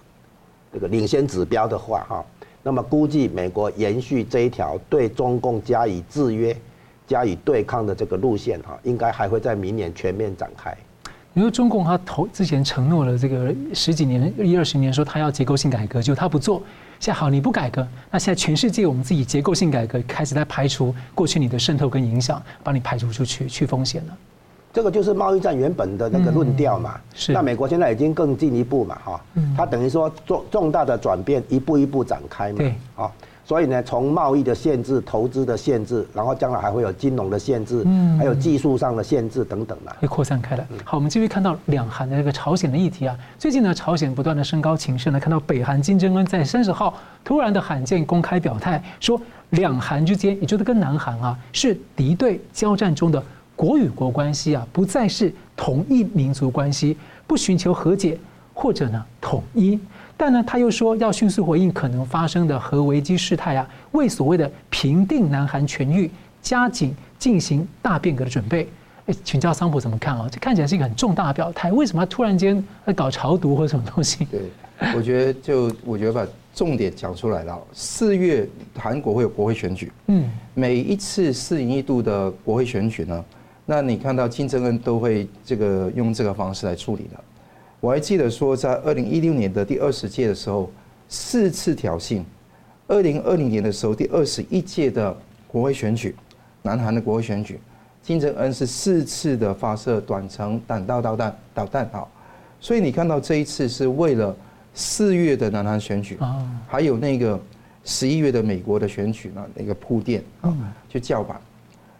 [0.73, 2.25] 这个领先指标的话哈，
[2.63, 6.55] 那么估计美国延续这一条对中共加以制约。
[7.07, 10.75] 加以对抗的这个路线哈，应该还会在明年全面展开。
[11.33, 16.63] 你说中共他头之前承诺了这个十几年、一二十年，说他要结构性改革，就他不做。
[16.97, 24.17] 现在好，你不改革，那现在全世界我们自己结构性改革开始在排除过去你的渗透跟影响，把你排除出去，去风险了。
[24.71, 26.99] 这个就是贸易战原本的那个论调嘛。
[27.13, 27.33] 是。
[27.33, 32.59] 那美国现在已经更进一步嘛哈，嗯，他等于说重重大的转变一步一步展开嘛。
[32.59, 32.75] 对。
[32.95, 33.11] 啊。
[33.47, 40.65] 所以呢，从贸易的限制、投资的限制，然后将来还会有金融的限制，嗯，还有技术上的限制等等的，会扩散开来。
[40.83, 43.15] 好，我们继续看到两韩的这个朝鲜的议题啊。
[43.37, 46.91] 最近呢，朝鲜不断的升高情势呢，看到北韩金正恩在三十号
[47.23, 49.21] 突然的罕见公开表态，说
[49.51, 53.23] 两韩之间，也就是跟南韩啊，是敌对交战中的
[53.55, 58.17] 国与国关系啊，不再是同一民族关系，不寻求和解
[58.55, 59.79] 或者呢统一。
[60.17, 66.09] 但呢，他又说要迅速回应可能发生的核危机事态啊，为所谓的平定南韩全域
[66.41, 68.67] 加紧进行大变革的准备。
[69.07, 70.27] 哎，请教桑普怎么看啊？
[70.31, 74.25] 这看起来是一个很重大的表态，为什么他突然间在搞朝毒或什么东西？
[74.25, 74.41] 对，
[74.95, 77.61] 我觉得就我觉得把重点讲出来了。
[77.73, 83.23] 四月韩国会有国会选举，嗯，每一次四年一度的国会选举呢，
[83.65, 87.23] 那你看到金正恩都会这个用这个方式来处理的。
[87.79, 90.71] 我还记得说，在二零一六年的第二十届的时候，
[91.07, 92.23] 四次挑衅；
[92.87, 95.15] 二零二零年的时候，第二十一届的
[95.47, 96.15] 国会选举，
[96.63, 97.59] 南韩的国会选举，
[98.01, 102.03] 金正恩是四次的发射短程弹道导弹导弹啊。
[102.59, 104.35] 所以你看到这一次是为了
[104.73, 106.17] 四月的南韩选举，
[106.67, 107.39] 还有那个
[107.83, 110.51] 十一月的美国的选举呢，那个铺垫啊，
[110.89, 111.39] 就叫板，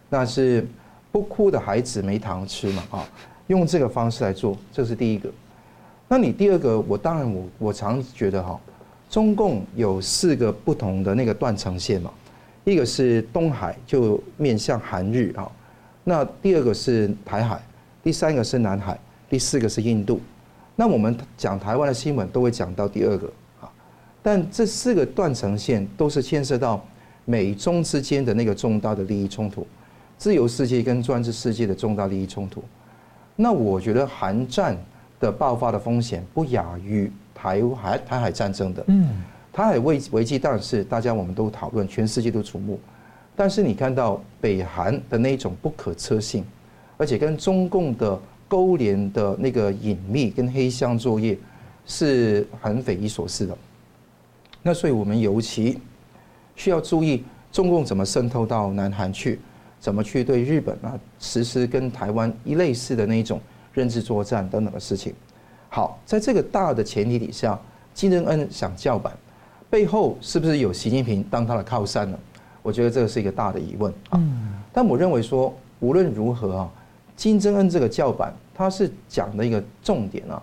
[0.08, 0.66] 那是
[1.12, 3.08] 不哭的孩子没糖吃嘛啊，
[3.46, 5.30] 用这个方式来做，这是第一个。
[6.08, 8.58] 那你第二个，我当然我我常觉得哈，
[9.10, 12.10] 中共有四个不同的那个断层线嘛，
[12.64, 15.50] 一个是东海就面向韩日啊，
[16.04, 17.60] 那第二个是台海，
[18.04, 18.96] 第三个是南海，
[19.28, 20.20] 第四个是印度。
[20.76, 23.26] 那我们讲台湾的新闻都会讲到第二个
[23.60, 23.68] 啊，
[24.22, 26.84] 但这四个断层线都是牵涉到
[27.24, 29.66] 美中之间的那个重大的利益冲突，
[30.16, 32.62] 自由世界跟专制世界的重大利益冲突。
[33.34, 34.76] 那我觉得韩战
[35.18, 38.84] 的爆发的风险不亚于台海台海战争的。
[38.88, 39.08] 嗯，
[39.52, 42.78] 台海危危机当然是大家我们都讨论，全世界都瞩目。
[43.34, 46.44] 但是你看到北韩的那种不可测性，
[46.96, 48.20] 而且跟中共的。
[48.48, 51.36] 勾连的那个隐秘跟黑箱作业
[51.84, 53.58] 是很匪夷所思的。
[54.62, 55.80] 那所以我们尤其
[56.54, 59.40] 需要注意中共怎么渗透到南韩去，
[59.80, 63.40] 怎么去对日本啊实施跟台湾一类似的那种
[63.76, 65.12] 认知作战等等的事情。
[65.68, 67.58] 好，在这个大的前提底下，
[67.92, 69.12] 金正恩想叫板，
[69.68, 72.18] 背后是不是有习近平当他的靠山呢？
[72.62, 74.20] 我觉得这个是一个大的疑问啊。
[74.72, 76.70] 但我认为说，无论如何啊。
[77.14, 80.42] 金正恩这个叫板，他是讲的一个重点啊，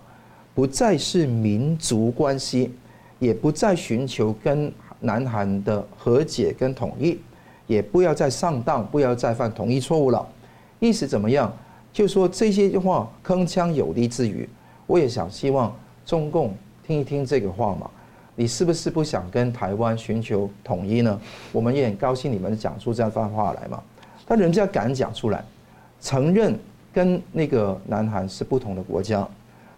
[0.54, 2.72] 不再是民族关系，
[3.18, 7.18] 也不再寻求跟南韩的和解跟统一，
[7.66, 10.26] 也不要再上当，不要再犯统一错误了。
[10.80, 11.52] 意思怎么样？
[11.94, 14.46] 就说这些话铿锵有力之余，
[14.86, 15.74] 我也想希望
[16.04, 16.52] 中共
[16.84, 17.88] 听一听这个话嘛。
[18.34, 21.20] 你是不是不想跟台湾寻求统一呢？
[21.52, 23.80] 我们也很高兴你们讲出这样番话来嘛。
[24.26, 25.44] 但人家敢讲出来。
[26.00, 26.58] 承认
[26.92, 29.26] 跟那个南韩是不同的国家，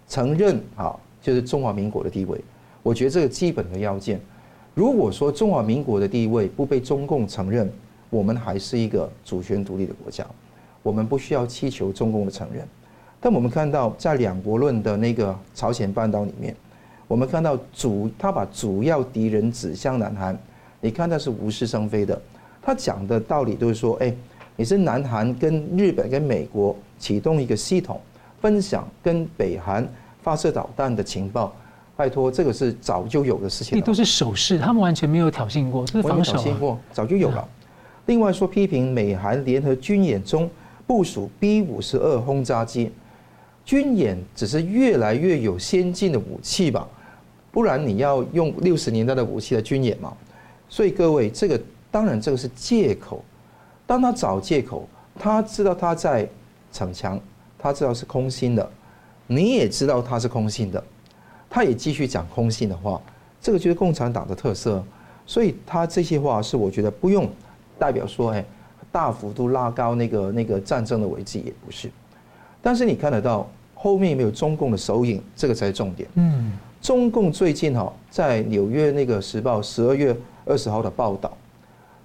[0.09, 2.41] 承认啊，就是中华民国的地位。
[2.83, 4.19] 我觉得这个基本的要件。
[4.75, 7.71] 如果说中华民国的地位不被中共承认，
[8.09, 10.27] 我们还是一个主权独立的国家，
[10.87, 12.65] 我们不需要祈求中共的承认。
[13.21, 16.55] 但我们看到在两国论的那个朝鲜半岛里面，
[17.09, 20.39] 我们看到主他把主要敌人指向南韩，
[20.81, 22.23] 你看他是无事生非的，
[22.63, 24.15] 他讲的道理都是说，哎。
[24.59, 28.01] 你是南韩跟日本跟美国启动一个系统，
[28.41, 29.87] 分享跟北韩
[30.23, 31.55] 发射导弹的情报。
[31.95, 33.79] 拜托，这个是早就有的事情。
[33.83, 36.33] 都是手势，他们完全没有挑衅过，这是防守。
[36.33, 37.47] 挑衅过，早就有了。
[38.07, 40.49] 另外说，批评美韩联合军演中
[40.87, 42.93] 部署 B 五十二轰炸机，
[43.65, 46.87] 军演只是越来越有先进的武器吧？
[47.51, 50.13] 不然你要用六十年代的武器来军演嘛？
[50.69, 51.61] 所以各位，这个
[51.91, 53.25] 当然这个是借口。
[53.87, 56.29] 当他找借口，他知道他在
[56.73, 57.19] 逞强，
[57.59, 58.71] 他知道是空心的，
[59.27, 60.83] 你也知道他是空心的，
[61.49, 63.01] 他也继续讲空心的话，
[63.41, 64.85] 这个就是共产党的特色。
[65.25, 67.29] 所以他这些话是我觉得不用
[67.79, 68.45] 代表说，哎，
[68.97, 71.91] 大幅度拉高那个那个战争的危机也不是。
[72.63, 76.09] 但是你看得到后面有没有中共的手影，这个才是重点。
[76.15, 80.17] 嗯，中共最近哈在纽约那个时报十二月
[80.47, 81.37] 二十号的报道，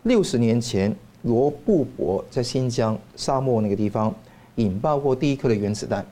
[0.03, 0.93] 六十年前。
[1.23, 4.11] 罗布泊在新疆沙漠那个地方
[4.55, 6.03] 引爆过第一颗的原子弹，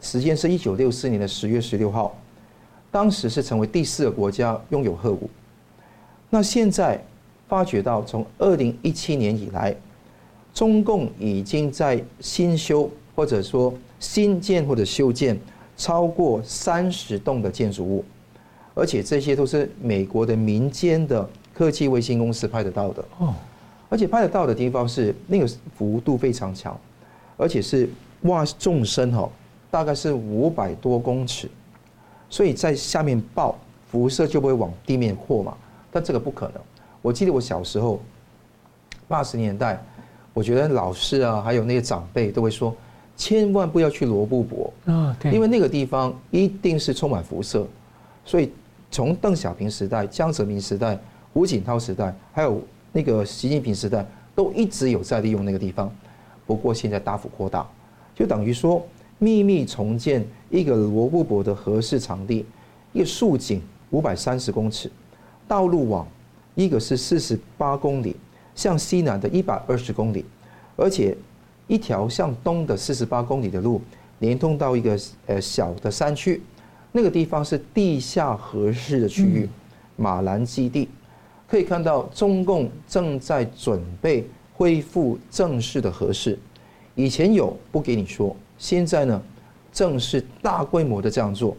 [0.00, 2.12] 时间是一九六四年的十月十六号，
[2.90, 5.30] 当时是成为第四个国家拥有核武。
[6.28, 7.00] 那现在
[7.46, 9.72] 发觉到，从二零一七年以来，
[10.52, 15.38] 中共已经在新修或者说新建或者修建
[15.76, 18.04] 超过三十栋的建筑物，
[18.74, 23.04] 而且这些都是美国的民间的科技卫星公司拍得到的。
[23.18, 23.34] 哦。
[23.90, 26.78] 而且拍得到的地方是那个幅度非常强，
[27.38, 27.88] 而且是
[28.22, 29.26] 挖纵深哈，
[29.70, 31.48] 大概是五百多公尺，
[32.28, 33.56] 所以在下面爆
[33.90, 35.56] 辐射就不会往地面扩嘛。
[35.90, 36.60] 但这个不可能。
[37.00, 37.98] 我记得我小时候
[39.06, 39.82] 八十年代，
[40.38, 42.72] 我觉得老师啊，还有那些长辈都会说，
[43.16, 47.66] 千万不要去罗布泊啊，因为那个地方一定是充满辐射。
[48.24, 48.52] 所以
[48.88, 50.96] 从邓小平时代、江泽民时代、
[51.32, 52.62] 胡锦涛时代，还有。
[52.90, 55.94] 那个习近平时代都一直有在利用那个地方，
[56.46, 57.64] 不过现在大幅扩大，
[58.16, 58.82] 就等于说
[59.18, 62.46] 秘密重建一个罗布泊的核试场地，
[62.94, 63.60] 一个竖井
[63.90, 64.90] 五百三十公尺，
[65.46, 66.08] 道路网
[66.54, 68.16] 一个是四十八公里，
[68.58, 70.24] 向西南的一百二十公里，
[70.74, 71.16] 而且
[71.68, 73.80] 一条向东的四十八公里的路
[74.18, 76.42] 连通到一个呃小的山区，
[76.90, 79.48] 那个地方是地下核试的区域，
[79.94, 80.88] 马兰基地。
[81.46, 86.36] 可以看到，中共正在准备恢复正式的核试。
[86.96, 89.22] 以前有不给你说，现在呢，
[89.72, 91.56] 正式大规模的这样做。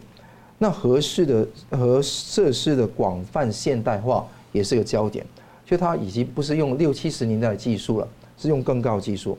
[0.58, 5.24] 那核试的核设施的广泛现代化也是个焦点，
[5.70, 9.38] 就它已经不是用六七十年代的技术了，是用更高技术。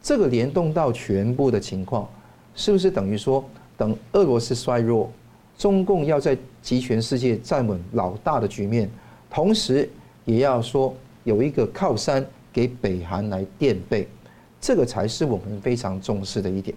[0.00, 2.08] 这个联动到全部的情况，
[2.54, 3.44] 是不是等于说，
[3.76, 5.10] 等俄罗斯衰弱，
[5.58, 8.88] 中共要在集权世界站稳老大的局面？
[9.28, 9.90] 同时，
[10.24, 10.94] 也要说
[11.24, 14.06] 有一个靠山给北韩来垫背，
[14.60, 16.76] 这个才是我们非常重视的一点。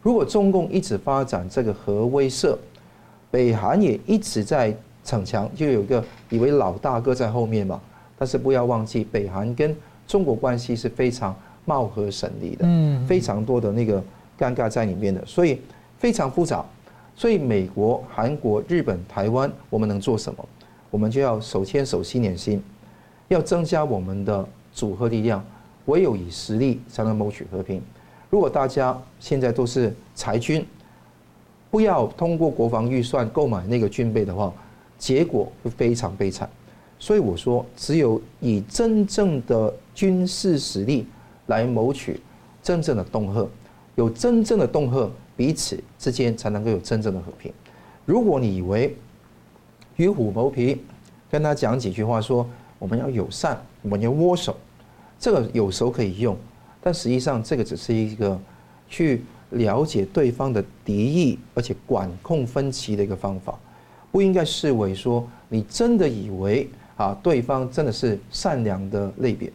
[0.00, 2.56] 如果中共一直发展这个核威慑，
[3.30, 4.74] 北韩也一直在
[5.04, 7.78] 逞强，就有个以为老大哥在后面嘛。
[8.20, 9.74] 但是不要忘记，北韩跟
[10.06, 13.98] 中国关系是非常貌合神离的，嗯，非常多的那个
[14.38, 15.58] 尴尬在里面的，所以
[15.96, 16.62] 非常复杂。
[17.16, 20.46] 所以美国、韩国、日本、台湾，我们能做什么？
[20.90, 22.62] 我们就要手牵手、心连心，
[23.28, 25.42] 要增加我们的组合力量。
[25.86, 27.82] 唯有以实力才能谋取和平。
[28.28, 30.64] 如果大家现在都是裁军，
[31.70, 34.52] 不要通过国防预算购买那个军备的话，
[34.98, 36.48] 结果会非常悲惨。
[37.00, 41.06] 所以我说，只有以真正的军事实力
[41.46, 42.20] 来谋取
[42.62, 43.48] 真正的恫吓，
[43.96, 47.50] 有真正的恫吓，彼此之间才能够有真正的和平。
[48.04, 48.94] 如果你以为
[49.96, 50.82] 与虎谋皮，
[51.30, 52.46] 跟他讲几句话说
[52.78, 54.54] 我们要友善，我们要握手。
[55.18, 56.36] 这个有时候可以用，
[56.82, 58.38] 但实际上这个只是一个
[58.88, 63.58] 去了解对方的敌意，而且管控分歧的一个方法，
[64.12, 66.68] 不应该视为说你真的以为
[67.00, 69.50] 啊对方真的是善良的类别。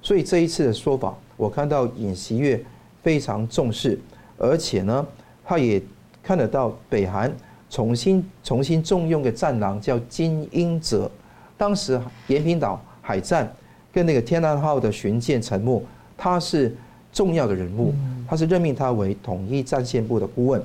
[0.00, 2.58] 所以这一次的说法，我看到尹锡悦
[3.02, 3.98] 非常重视，
[4.38, 5.06] 而且呢，
[5.44, 5.82] 他也
[6.22, 7.30] 看得到北韩
[7.68, 11.10] 重新重新重用的战狼叫金英哲，
[11.58, 13.52] 当时延平岛海战。
[13.92, 15.82] 跟那个天安号的巡舰沉没，
[16.18, 16.76] 他是
[17.10, 17.94] 重要的人物，
[18.28, 20.62] 他是任命他为统一战线部的顾问。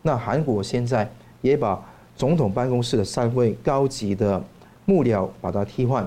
[0.00, 1.06] 那韩国现在
[1.42, 1.78] 也把
[2.16, 4.42] 总统办公室的三位高级的
[4.90, 6.04] 幕僚把它替换，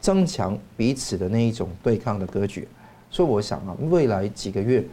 [0.00, 2.66] 增强彼此的那一种对抗的格局。
[3.08, 4.84] 所以我想啊，未来几个月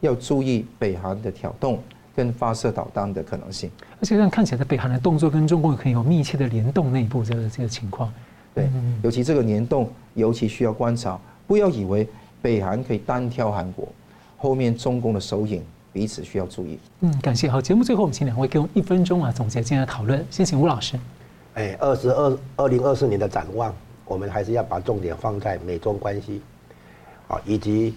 [0.00, 1.78] 要注意北韩的挑动
[2.14, 3.70] 跟发射导弹的可能性。
[4.00, 8.12] 而且让看起来，北韩的动作跟中共可以有密切的联动内部这个这个情况。
[8.54, 8.68] 对，
[9.02, 11.18] 尤其这个联动，尤其需要观察。
[11.46, 12.06] 不要以为
[12.42, 13.88] 北韩可以单挑韩国，
[14.36, 16.78] 后面中共的手影彼此需要注意。
[17.00, 17.48] 嗯，感谢。
[17.48, 20.22] 好，节目最后我们请两位给我们一分钟啊总结今天的讨论。
[20.30, 21.00] 先请吴老师。
[21.54, 23.74] 哎，二十二二零二四年的展望，
[24.04, 26.40] 我们还是要把重点放在美中关系，
[27.28, 27.94] 啊，以及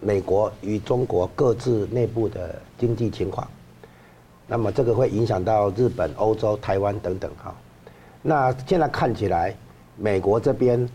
[0.00, 3.46] 美国与中国各自内部的经济情况。
[4.46, 7.54] 那么这个会影响到日本、欧洲、台湾等等哈。
[8.22, 9.54] 那现在看起来。
[9.98, 10.86] 美国这边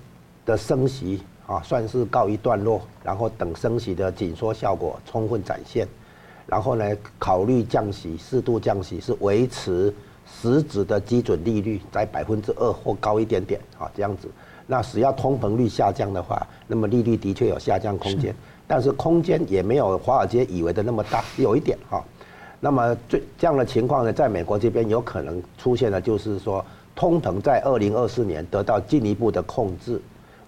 [0.46, 5.88] 的升息啊，算是告一段落，然后等升息的紧缩效果充分展现，
[6.46, 9.92] 然后呢，考虑降息，适度降息是维持
[10.32, 14.30] 实质的基准利率在百分之二或高一点点啊，这样子。
[14.68, 18.34] 那只要通膨率下降的话，那么利率的确有下降空间，
[18.68, 22.04] 但是空间也没有华尔街以为的那么大，有一点哈。
[22.60, 26.64] 那么最这样的情况呢，在美国这边有可能出现的就是说。
[26.94, 30.00] 通膨在二零二四年得到进一步的控制，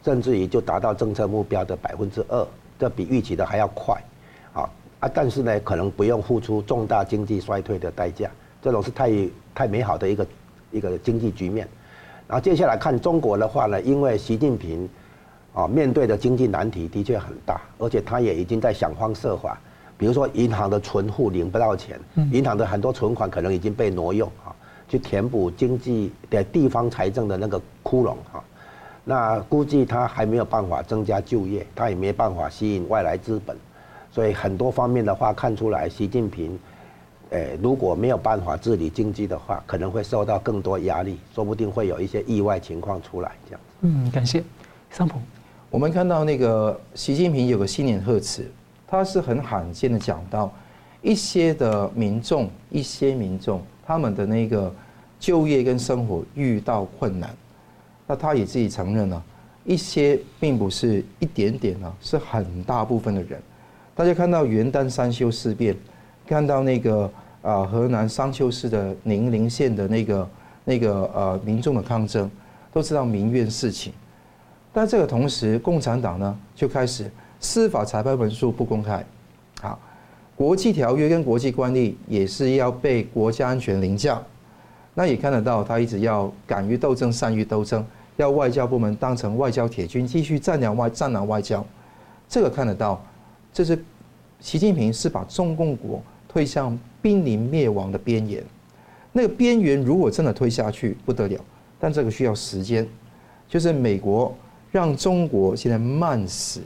[0.04, 2.46] 甚至于就达到政策目标的百分之二，
[2.78, 3.96] 这比预期的还要快，
[4.54, 4.70] 啊
[5.00, 5.10] 啊！
[5.12, 8.30] 但是呢，可能不用付出重大经济衰退的代价，
[8.64, 9.12] 这种是太
[9.54, 10.28] 太美好的一个
[10.72, 11.68] 一个经济局面。
[12.28, 14.90] 然后接下来看中国的话呢，因为习近平
[15.54, 19.60] 啊面对的经济难题的确很大，而且他也已经在想方设法，
[19.98, 22.00] 比如说银行的存户领不到钱，
[22.32, 24.56] 银行的很多存款可能已经被挪用啊。
[24.90, 28.44] 去填补经济的地方财政的那个窟窿啊，
[29.04, 33.58] 那估计他还没有办法增加就业，他也没办法吸引外来资本，
[34.12, 36.60] 所以很多方面的话看出来，习近平，
[37.34, 43.62] 诶如果没有办法治理经济的话，可能会受到更多压力，说不定会有一些意外情况出来这样。
[43.82, 44.44] 嗯，感谢
[44.90, 45.20] 桑普。
[45.70, 48.50] 我们看到那个习近平有个新年贺词，
[48.88, 50.52] 他是很罕见的讲到
[51.02, 54.74] 一些的民众，一些民众他们的那个。
[55.20, 57.34] 就业跟生活遇到困难，
[58.06, 59.24] 那他也自己承认了，
[59.64, 63.42] 一些并不是一点点啊，是很大部分的人。
[63.96, 65.78] 大家看到元旦三修事变，
[66.28, 67.10] 看到那个
[67.44, 70.30] 啊河南商丘市的宁陵县的那个
[70.66, 72.28] 那个呃民众的抗争，
[72.72, 73.94] 都知道民怨四起。
[74.74, 79.06] 但这个同时，共产党呢就开始司法裁判文书不公开，
[79.62, 79.78] 好，
[80.36, 84.20] 国际条约跟国际惯例也是要被国家安全凌驾。
[84.96, 87.86] 那也看得到，他一直要敢于斗争、善于斗争，
[88.16, 91.66] 要外交部门当成外交铁军，继续战狼外战狼外交。
[92.30, 93.04] 这个看得到，
[93.52, 93.84] 这是
[94.40, 96.02] 习近平是把中共国
[96.34, 98.44] 推向濒临灭亡的边缘。
[99.12, 101.40] 那个边缘如果真的推下去不得了，
[101.80, 102.88] 但这个需要时间。
[103.48, 104.36] 就是美国
[104.72, 106.60] 让中国现在慢死，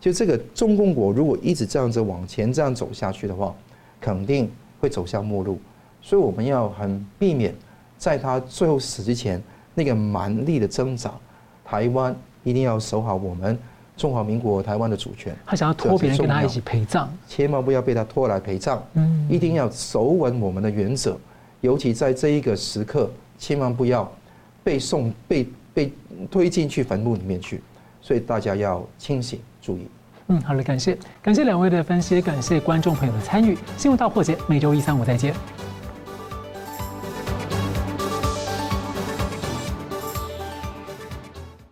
[0.00, 3.54] 就这个中共国如果一直这样子往前这样走下去的话，
[4.00, 5.58] 肯定会走向末路。
[6.00, 7.54] 所以我们要很避免，
[7.98, 9.42] 在他最后死之前
[9.74, 11.12] 那个蛮力的挣扎。
[11.62, 13.58] 台湾一定要守好我们
[13.96, 15.34] 中华民国台湾的主权。
[15.46, 18.82] 他想要拖别人跟他一起陪葬，千万不要被他拖来陪葬。
[18.94, 21.16] 嗯，一定要守稳我们的原则，
[21.60, 24.10] 尤其在这一个时刻，千万不要
[24.62, 25.92] 被送被被
[26.30, 27.62] 推进去坟墓里面去。
[28.02, 29.88] 所以大家要清醒注意。
[30.28, 33.56] 嗯，好了，感谢感谢两位的分析，感谢观众朋友的参与。
[33.76, 35.34] 新闻大破解，每周一、三、五再见。